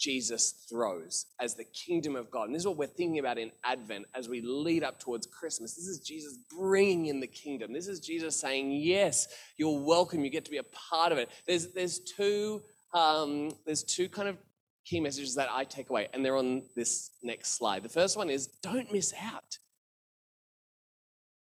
Jesus 0.00 0.52
throws 0.68 1.26
as 1.38 1.54
the 1.54 1.64
kingdom 1.64 2.16
of 2.16 2.30
God. 2.30 2.44
And 2.44 2.54
this 2.54 2.62
is 2.62 2.66
what 2.66 2.78
we're 2.78 2.86
thinking 2.86 3.18
about 3.18 3.38
in 3.38 3.52
Advent 3.62 4.06
as 4.14 4.28
we 4.28 4.40
lead 4.40 4.82
up 4.82 4.98
towards 4.98 5.26
Christmas. 5.26 5.74
This 5.74 5.86
is 5.86 6.00
Jesus 6.00 6.38
bringing 6.58 7.06
in 7.06 7.20
the 7.20 7.26
kingdom. 7.26 7.72
This 7.72 7.86
is 7.86 8.00
Jesus 8.00 8.34
saying, 8.34 8.72
Yes, 8.72 9.28
you're 9.58 9.78
welcome. 9.78 10.24
You 10.24 10.30
get 10.30 10.46
to 10.46 10.50
be 10.50 10.56
a 10.56 10.64
part 10.64 11.12
of 11.12 11.18
it. 11.18 11.28
There's, 11.46 11.68
there's, 11.68 12.00
two, 12.00 12.62
um, 12.94 13.50
there's 13.66 13.84
two 13.84 14.08
kind 14.08 14.28
of 14.28 14.38
key 14.86 15.00
messages 15.00 15.34
that 15.34 15.48
I 15.52 15.64
take 15.64 15.90
away, 15.90 16.08
and 16.12 16.24
they're 16.24 16.36
on 16.36 16.62
this 16.74 17.10
next 17.22 17.56
slide. 17.56 17.82
The 17.82 17.90
first 17.90 18.16
one 18.16 18.30
is 18.30 18.46
don't 18.62 18.90
miss 18.90 19.12
out. 19.22 19.58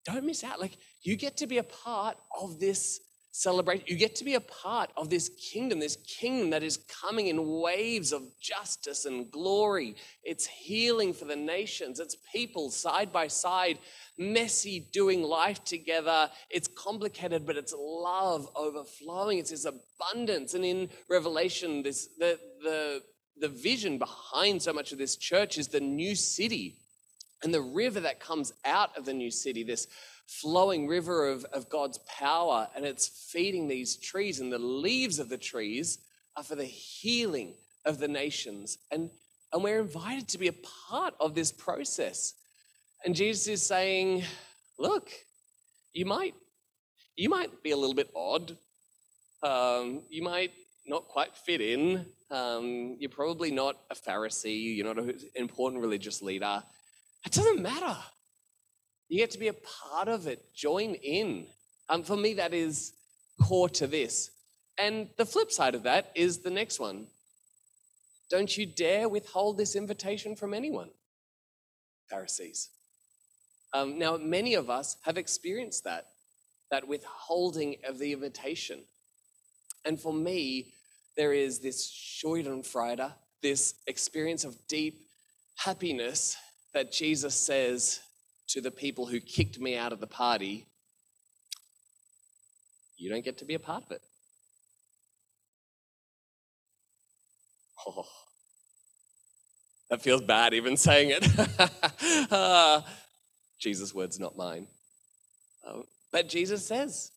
Don't 0.04 0.24
miss 0.24 0.44
out. 0.44 0.60
Like, 0.60 0.76
you 1.02 1.16
get 1.16 1.38
to 1.38 1.46
be 1.46 1.58
a 1.58 1.64
part 1.64 2.16
of 2.40 2.60
this 2.60 3.00
celebrate. 3.36 3.88
You 3.88 3.96
get 3.96 4.14
to 4.16 4.24
be 4.24 4.34
a 4.34 4.40
part 4.40 4.90
of 4.96 5.10
this 5.10 5.28
kingdom, 5.28 5.80
this 5.80 5.96
kingdom 6.06 6.50
that 6.50 6.62
is 6.62 6.76
coming 6.76 7.26
in 7.26 7.60
waves 7.60 8.12
of 8.12 8.22
justice 8.40 9.06
and 9.06 9.28
glory. 9.28 9.96
It's 10.22 10.46
healing 10.46 11.12
for 11.12 11.24
the 11.24 11.34
nations, 11.34 11.98
it's 11.98 12.16
people 12.32 12.70
side 12.70 13.12
by 13.12 13.26
side, 13.26 13.80
messy, 14.16 14.86
doing 14.92 15.24
life 15.24 15.64
together. 15.64 16.30
It's 16.48 16.68
complicated, 16.68 17.44
but 17.44 17.56
it's 17.56 17.74
love 17.76 18.48
overflowing. 18.54 19.38
It's 19.40 19.50
this 19.50 19.66
abundance. 19.66 20.54
And 20.54 20.64
in 20.64 20.88
Revelation, 21.10 21.82
this 21.82 22.08
the 22.16 22.38
the 22.62 23.02
the 23.40 23.48
vision 23.48 23.98
behind 23.98 24.62
so 24.62 24.72
much 24.72 24.92
of 24.92 24.98
this 24.98 25.16
church 25.16 25.58
is 25.58 25.66
the 25.66 25.80
new 25.80 26.14
city 26.14 26.76
and 27.42 27.52
the 27.52 27.60
river 27.60 28.00
that 28.00 28.20
comes 28.20 28.52
out 28.64 28.96
of 28.96 29.04
the 29.04 29.12
new 29.12 29.30
city, 29.30 29.62
this 29.62 29.86
flowing 30.26 30.86
river 30.86 31.28
of, 31.28 31.44
of 31.52 31.68
God's 31.68 31.98
power, 32.08 32.68
and 32.74 32.84
it's 32.84 33.08
feeding 33.08 33.68
these 33.68 33.96
trees, 33.96 34.40
and 34.40 34.52
the 34.52 34.58
leaves 34.58 35.18
of 35.18 35.28
the 35.28 35.38
trees 35.38 35.98
are 36.36 36.42
for 36.42 36.56
the 36.56 36.64
healing 36.64 37.54
of 37.84 37.98
the 37.98 38.08
nations. 38.08 38.78
And, 38.90 39.10
and 39.52 39.62
we're 39.62 39.80
invited 39.80 40.28
to 40.28 40.38
be 40.38 40.48
a 40.48 40.54
part 40.88 41.14
of 41.20 41.34
this 41.34 41.52
process. 41.52 42.34
And 43.04 43.14
Jesus 43.14 43.46
is 43.46 43.66
saying, 43.66 44.24
look, 44.78 45.10
you 45.92 46.06
might, 46.06 46.34
you 47.16 47.28
might 47.28 47.62
be 47.62 47.70
a 47.70 47.76
little 47.76 47.94
bit 47.94 48.10
odd. 48.16 48.56
Um, 49.42 50.02
you 50.08 50.22
might 50.22 50.52
not 50.86 51.06
quite 51.06 51.36
fit 51.36 51.60
in. 51.60 52.06
Um, 52.30 52.96
you're 52.98 53.10
probably 53.10 53.50
not 53.50 53.76
a 53.90 53.94
Pharisee. 53.94 54.76
You're 54.76 54.92
not 54.92 54.98
an 54.98 55.18
important 55.34 55.82
religious 55.82 56.22
leader. 56.22 56.62
It 57.24 57.32
doesn't 57.32 57.60
matter. 57.62 57.96
You 59.08 59.18
get 59.18 59.30
to 59.32 59.38
be 59.38 59.48
a 59.48 59.54
part 59.54 60.08
of 60.08 60.26
it. 60.26 60.44
Join 60.54 60.94
in. 60.94 61.46
Um, 61.88 62.02
for 62.02 62.16
me, 62.16 62.34
that 62.34 62.54
is 62.54 62.92
core 63.42 63.68
to 63.70 63.86
this. 63.86 64.30
And 64.78 65.08
the 65.16 65.26
flip 65.26 65.52
side 65.52 65.74
of 65.74 65.82
that 65.84 66.10
is 66.14 66.38
the 66.38 66.50
next 66.50 66.80
one. 66.80 67.06
Don't 68.30 68.56
you 68.56 68.66
dare 68.66 69.08
withhold 69.08 69.58
this 69.58 69.76
invitation 69.76 70.34
from 70.34 70.54
anyone, 70.54 70.90
Pharisees. 72.08 72.70
Um, 73.72 73.98
now, 73.98 74.16
many 74.16 74.54
of 74.54 74.70
us 74.70 74.96
have 75.02 75.18
experienced 75.18 75.84
that, 75.84 76.06
that 76.70 76.88
withholding 76.88 77.76
of 77.86 77.98
the 77.98 78.12
invitation. 78.12 78.80
And 79.84 80.00
for 80.00 80.12
me, 80.12 80.72
there 81.16 81.32
is 81.32 81.58
this 81.58 81.90
Schadenfreude, 81.90 83.12
this 83.42 83.74
experience 83.86 84.44
of 84.44 84.56
deep 84.66 85.02
happiness 85.56 86.36
that 86.72 86.90
Jesus 86.90 87.34
says 87.34 88.00
to 88.48 88.60
the 88.60 88.70
people 88.70 89.06
who 89.06 89.20
kicked 89.20 89.58
me 89.58 89.76
out 89.76 89.92
of 89.92 90.00
the 90.00 90.06
party, 90.06 90.66
you 92.96 93.10
don't 93.10 93.24
get 93.24 93.38
to 93.38 93.44
be 93.44 93.54
a 93.54 93.58
part 93.58 93.84
of 93.84 93.90
it. 93.90 94.02
Oh, 97.86 98.06
that 99.90 100.00
feels 100.00 100.22
bad 100.22 100.54
even 100.54 100.76
saying 100.76 101.10
it. 101.12 102.32
uh, 102.32 102.80
Jesus' 103.58 103.94
words, 103.94 104.18
not 104.18 104.36
mine. 104.36 104.66
Uh, 105.66 105.82
but 106.10 106.28
Jesus 106.28 106.66
says, 106.66 107.12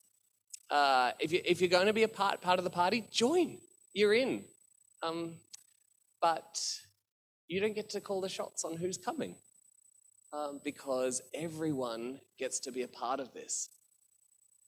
uh, 0.69 1.11
if, 1.19 1.31
you, 1.31 1.41
if 1.45 1.61
you're 1.61 1.69
going 1.69 1.87
to 1.87 1.93
be 1.93 2.03
a 2.03 2.07
part, 2.07 2.41
part 2.41 2.59
of 2.59 2.63
the 2.63 2.69
party, 2.69 3.05
join. 3.11 3.57
You're 3.93 4.13
in. 4.13 4.43
Um, 5.01 5.35
but 6.21 6.59
you 7.47 7.59
don't 7.59 7.75
get 7.75 7.89
to 7.91 8.01
call 8.01 8.21
the 8.21 8.29
shots 8.29 8.65
on 8.65 8.75
who's 8.75 8.97
coming 8.97 9.35
um, 10.33 10.59
because 10.63 11.21
everyone 11.33 12.19
gets 12.37 12.59
to 12.61 12.71
be 12.71 12.83
a 12.83 12.87
part 12.87 13.19
of 13.19 13.33
this. 13.33 13.69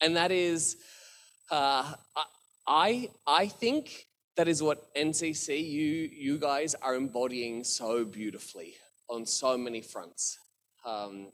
And 0.01 0.15
that 0.15 0.31
is, 0.31 0.77
uh, 1.51 1.93
I, 2.67 3.09
I 3.27 3.47
think 3.47 4.07
that 4.37 4.47
is 4.47 4.63
what 4.63 4.93
NCC, 4.95 5.69
you, 5.69 6.09
you 6.11 6.37
guys 6.37 6.75
are 6.75 6.95
embodying 6.95 7.63
so 7.63 8.05
beautifully 8.05 8.75
on 9.09 9.25
so 9.25 9.57
many 9.57 9.81
fronts. 9.81 10.37
Um, 10.85 11.31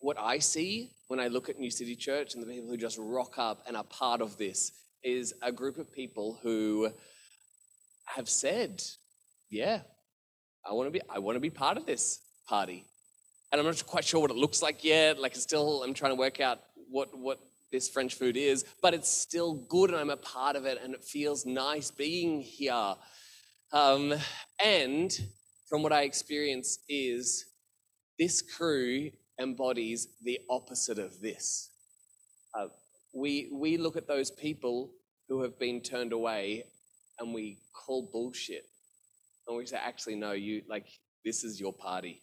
what 0.00 0.18
I 0.20 0.38
see 0.38 0.90
when 1.08 1.18
I 1.18 1.28
look 1.28 1.48
at 1.48 1.58
New 1.58 1.70
City 1.70 1.96
Church 1.96 2.34
and 2.34 2.42
the 2.42 2.46
people 2.46 2.68
who 2.68 2.76
just 2.76 2.98
rock 3.00 3.38
up 3.38 3.64
and 3.66 3.76
are 3.76 3.84
part 3.84 4.20
of 4.20 4.36
this 4.36 4.72
is 5.02 5.34
a 5.42 5.50
group 5.50 5.78
of 5.78 5.92
people 5.92 6.38
who 6.42 6.90
have 8.04 8.28
said, 8.28 8.82
yeah, 9.50 9.80
I 10.64 10.72
want 10.72 10.86
to 10.86 10.90
be 10.90 11.00
I 11.08 11.18
want 11.18 11.36
to 11.36 11.40
be 11.40 11.50
part 11.50 11.76
of 11.76 11.86
this 11.86 12.20
party. 12.46 12.84
And 13.54 13.60
I'm 13.60 13.66
not 13.66 13.86
quite 13.86 14.04
sure 14.04 14.20
what 14.20 14.32
it 14.32 14.36
looks 14.36 14.62
like 14.62 14.82
yet. 14.82 15.20
Like, 15.20 15.36
still, 15.36 15.84
I'm 15.84 15.94
trying 15.94 16.10
to 16.10 16.16
work 16.16 16.40
out 16.40 16.58
what, 16.90 17.16
what 17.16 17.38
this 17.70 17.88
French 17.88 18.14
food 18.14 18.36
is, 18.36 18.64
but 18.82 18.94
it's 18.94 19.08
still 19.08 19.54
good 19.54 19.90
and 19.90 19.98
I'm 20.00 20.10
a 20.10 20.16
part 20.16 20.56
of 20.56 20.64
it 20.64 20.80
and 20.82 20.92
it 20.92 21.04
feels 21.04 21.46
nice 21.46 21.92
being 21.92 22.40
here. 22.40 22.96
Um, 23.72 24.12
and 24.58 25.16
from 25.68 25.84
what 25.84 25.92
I 25.92 26.02
experience 26.02 26.80
is 26.88 27.44
this 28.18 28.42
crew 28.42 29.12
embodies 29.40 30.08
the 30.24 30.40
opposite 30.50 30.98
of 30.98 31.20
this. 31.20 31.70
Uh, 32.58 32.66
we, 33.14 33.50
we 33.52 33.76
look 33.76 33.96
at 33.96 34.08
those 34.08 34.32
people 34.32 34.90
who 35.28 35.42
have 35.42 35.60
been 35.60 35.80
turned 35.80 36.12
away 36.12 36.64
and 37.20 37.32
we 37.32 37.58
call 37.72 38.10
bullshit. 38.12 38.64
And 39.46 39.56
we 39.56 39.64
say, 39.64 39.76
actually, 39.80 40.16
no, 40.16 40.32
you 40.32 40.62
like 40.68 40.86
this 41.24 41.44
is 41.44 41.60
your 41.60 41.72
party. 41.72 42.20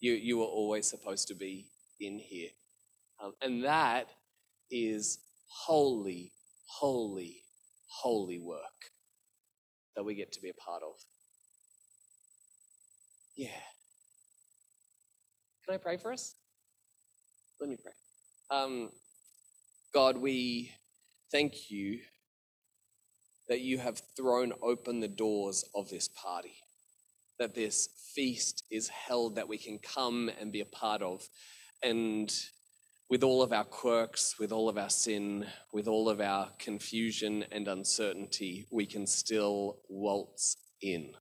You 0.00 0.12
you 0.12 0.38
were 0.38 0.44
always 0.44 0.86
supposed 0.86 1.28
to 1.28 1.34
be 1.34 1.66
in 2.00 2.18
here. 2.18 2.50
Um, 3.22 3.32
and 3.40 3.64
that 3.64 4.08
is 4.70 5.18
holy, 5.48 6.32
holy, 6.66 7.42
holy 7.88 8.38
work 8.38 8.90
that 9.94 10.04
we 10.04 10.14
get 10.14 10.32
to 10.32 10.42
be 10.42 10.50
a 10.50 10.54
part 10.54 10.82
of. 10.82 10.96
Yeah. 13.36 13.48
Can 15.64 15.74
I 15.74 15.78
pray 15.78 15.96
for 15.96 16.12
us? 16.12 16.34
Let 17.60 17.70
me 17.70 17.76
pray. 17.82 17.92
Um, 18.50 18.90
God, 19.92 20.18
we 20.18 20.72
thank 21.32 21.70
you 21.70 22.00
that 23.48 23.60
you 23.60 23.78
have 23.78 24.02
thrown 24.16 24.52
open 24.62 25.00
the 25.00 25.08
doors 25.08 25.64
of 25.74 25.88
this 25.88 26.08
party, 26.08 26.54
that 27.38 27.54
this 27.54 27.88
feast 28.14 28.64
is 28.70 28.88
held 28.88 29.36
that 29.36 29.48
we 29.48 29.58
can 29.58 29.78
come 29.78 30.30
and 30.40 30.52
be 30.52 30.60
a 30.60 30.66
part 30.66 31.02
of. 31.02 31.28
And 31.82 32.32
with 33.08 33.22
all 33.22 33.42
of 33.42 33.52
our 33.52 33.64
quirks, 33.64 34.38
with 34.38 34.52
all 34.52 34.68
of 34.68 34.76
our 34.76 34.90
sin, 34.90 35.46
with 35.72 35.86
all 35.86 36.08
of 36.08 36.20
our 36.20 36.50
confusion 36.58 37.44
and 37.52 37.68
uncertainty, 37.68 38.66
we 38.70 38.86
can 38.86 39.06
still 39.06 39.78
waltz 39.88 40.56
in. 40.80 41.12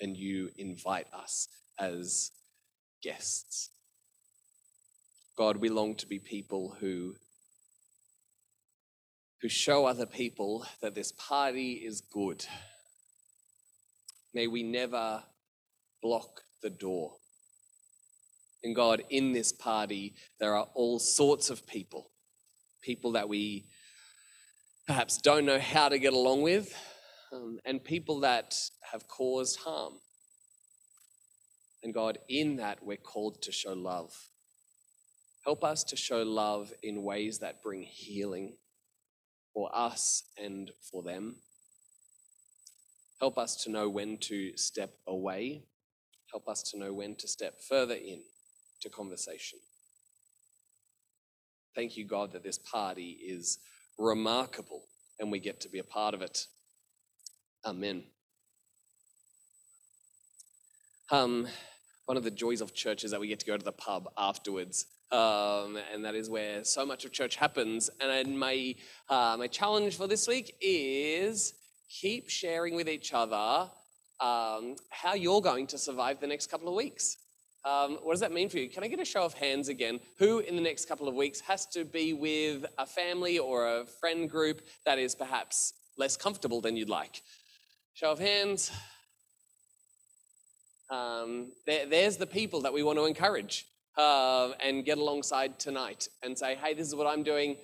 And 0.00 0.16
you 0.16 0.50
invite 0.56 1.06
us 1.12 1.48
as 1.78 2.30
guests. 3.02 3.70
God, 5.36 5.56
we 5.56 5.68
long 5.68 5.94
to 5.96 6.06
be 6.06 6.18
people 6.18 6.76
who 6.80 7.14
who 9.40 9.48
show 9.48 9.86
other 9.86 10.04
people 10.04 10.66
that 10.82 10.94
this 10.94 11.12
party 11.12 11.72
is 11.72 12.02
good. 12.02 12.44
May 14.32 14.46
we 14.46 14.62
never 14.62 15.22
block 16.02 16.42
the 16.62 16.70
door. 16.70 17.14
And 18.62 18.74
God, 18.74 19.02
in 19.10 19.32
this 19.32 19.52
party, 19.52 20.14
there 20.38 20.54
are 20.54 20.68
all 20.74 20.98
sorts 20.98 21.50
of 21.50 21.66
people. 21.66 22.10
People 22.82 23.12
that 23.12 23.28
we 23.28 23.64
perhaps 24.86 25.18
don't 25.18 25.46
know 25.46 25.58
how 25.58 25.88
to 25.88 25.98
get 25.98 26.12
along 26.12 26.42
with, 26.42 26.74
um, 27.32 27.58
and 27.64 27.82
people 27.82 28.20
that 28.20 28.56
have 28.92 29.06
caused 29.08 29.60
harm. 29.60 29.94
And 31.82 31.94
God, 31.94 32.18
in 32.28 32.56
that, 32.56 32.82
we're 32.82 32.96
called 32.96 33.40
to 33.42 33.52
show 33.52 33.72
love. 33.72 34.12
Help 35.44 35.64
us 35.64 35.84
to 35.84 35.96
show 35.96 36.22
love 36.22 36.72
in 36.82 37.02
ways 37.02 37.38
that 37.38 37.62
bring 37.62 37.82
healing 37.82 38.56
for 39.54 39.70
us 39.74 40.24
and 40.36 40.70
for 40.90 41.02
them. 41.02 41.36
Help 43.20 43.36
us 43.36 43.56
to 43.64 43.70
know 43.70 43.88
when 43.88 44.16
to 44.18 44.56
step 44.56 44.94
away. 45.06 45.62
Help 46.30 46.48
us 46.48 46.62
to 46.62 46.78
know 46.78 46.92
when 46.92 47.14
to 47.16 47.28
step 47.28 47.60
further 47.68 47.94
in 47.94 48.20
to 48.80 48.88
conversation. 48.88 49.58
Thank 51.74 51.96
you, 51.96 52.06
God, 52.06 52.32
that 52.32 52.42
this 52.42 52.58
party 52.58 53.18
is 53.22 53.58
remarkable 53.98 54.84
and 55.18 55.30
we 55.30 55.38
get 55.38 55.60
to 55.60 55.68
be 55.68 55.78
a 55.78 55.84
part 55.84 56.14
of 56.14 56.22
it. 56.22 56.46
Amen. 57.64 58.04
Um, 61.10 61.46
one 62.06 62.16
of 62.16 62.24
the 62.24 62.30
joys 62.30 62.60
of 62.60 62.72
church 62.72 63.04
is 63.04 63.10
that 63.10 63.20
we 63.20 63.28
get 63.28 63.40
to 63.40 63.46
go 63.46 63.56
to 63.56 63.64
the 63.64 63.72
pub 63.72 64.08
afterwards 64.16 64.86
um, 65.12 65.76
and 65.92 66.04
that 66.04 66.14
is 66.14 66.30
where 66.30 66.64
so 66.64 66.86
much 66.86 67.04
of 67.04 67.12
church 67.12 67.36
happens. 67.36 67.90
And 68.00 68.38
my, 68.38 68.76
uh, 69.08 69.36
my 69.38 69.48
challenge 69.48 69.96
for 69.96 70.06
this 70.06 70.28
week 70.28 70.54
is 70.60 71.54
keep 71.90 72.30
sharing 72.30 72.74
with 72.74 72.88
each 72.88 73.12
other 73.12 73.70
um, 74.20 74.76
how 74.90 75.14
you're 75.14 75.40
going 75.40 75.66
to 75.66 75.78
survive 75.78 76.20
the 76.20 76.26
next 76.26 76.48
couple 76.48 76.68
of 76.68 76.74
weeks. 76.74 77.16
Um, 77.64 77.98
what 78.02 78.12
does 78.12 78.20
that 78.20 78.32
mean 78.32 78.48
for 78.48 78.58
you? 78.58 78.70
Can 78.70 78.84
I 78.84 78.88
get 78.88 79.00
a 79.00 79.04
show 79.04 79.22
of 79.22 79.34
hands 79.34 79.68
again? 79.68 80.00
Who 80.18 80.38
in 80.38 80.56
the 80.56 80.62
next 80.62 80.88
couple 80.88 81.08
of 81.08 81.14
weeks 81.14 81.40
has 81.40 81.66
to 81.66 81.84
be 81.84 82.12
with 82.12 82.64
a 82.78 82.86
family 82.86 83.38
or 83.38 83.80
a 83.80 83.86
friend 83.86 84.30
group 84.30 84.62
that 84.86 84.98
is 84.98 85.14
perhaps 85.14 85.74
less 85.98 86.16
comfortable 86.16 86.60
than 86.60 86.76
you'd 86.76 86.88
like? 86.88 87.22
Show 87.94 88.12
of 88.12 88.18
hands. 88.18 88.70
Um, 90.90 91.52
there, 91.66 91.86
there's 91.86 92.16
the 92.16 92.26
people 92.26 92.62
that 92.62 92.72
we 92.72 92.82
want 92.82 92.98
to 92.98 93.04
encourage 93.04 93.66
uh, 93.98 94.52
and 94.60 94.84
get 94.84 94.98
alongside 94.98 95.58
tonight 95.58 96.08
and 96.22 96.36
say, 96.38 96.54
hey, 96.54 96.72
this 96.74 96.86
is 96.86 96.94
what 96.94 97.06
I'm 97.06 97.22
doing. 97.22 97.56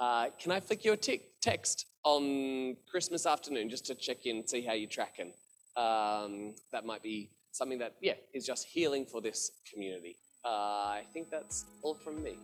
Uh, 0.00 0.28
can 0.40 0.50
I 0.50 0.60
flick 0.60 0.84
you 0.84 0.92
a 0.92 0.96
t- 0.96 1.20
text 1.42 1.86
on 2.04 2.76
Christmas 2.90 3.26
afternoon 3.26 3.70
just 3.70 3.86
to 3.86 3.94
check 3.94 4.26
in, 4.26 4.46
see 4.46 4.62
how 4.62 4.72
you're 4.72 4.88
tracking? 4.88 5.32
Um, 5.76 6.54
that 6.72 6.84
might 6.84 7.02
be 7.02 7.30
something 7.52 7.78
that, 7.78 7.94
yeah, 8.00 8.14
is 8.34 8.46
just 8.46 8.66
healing 8.66 9.06
for 9.06 9.20
this 9.20 9.52
community. 9.72 10.16
Uh, 10.44 10.48
I 10.48 11.04
think 11.12 11.30
that's 11.30 11.64
all 11.82 11.94
from 11.94 12.22
me. 12.22 12.36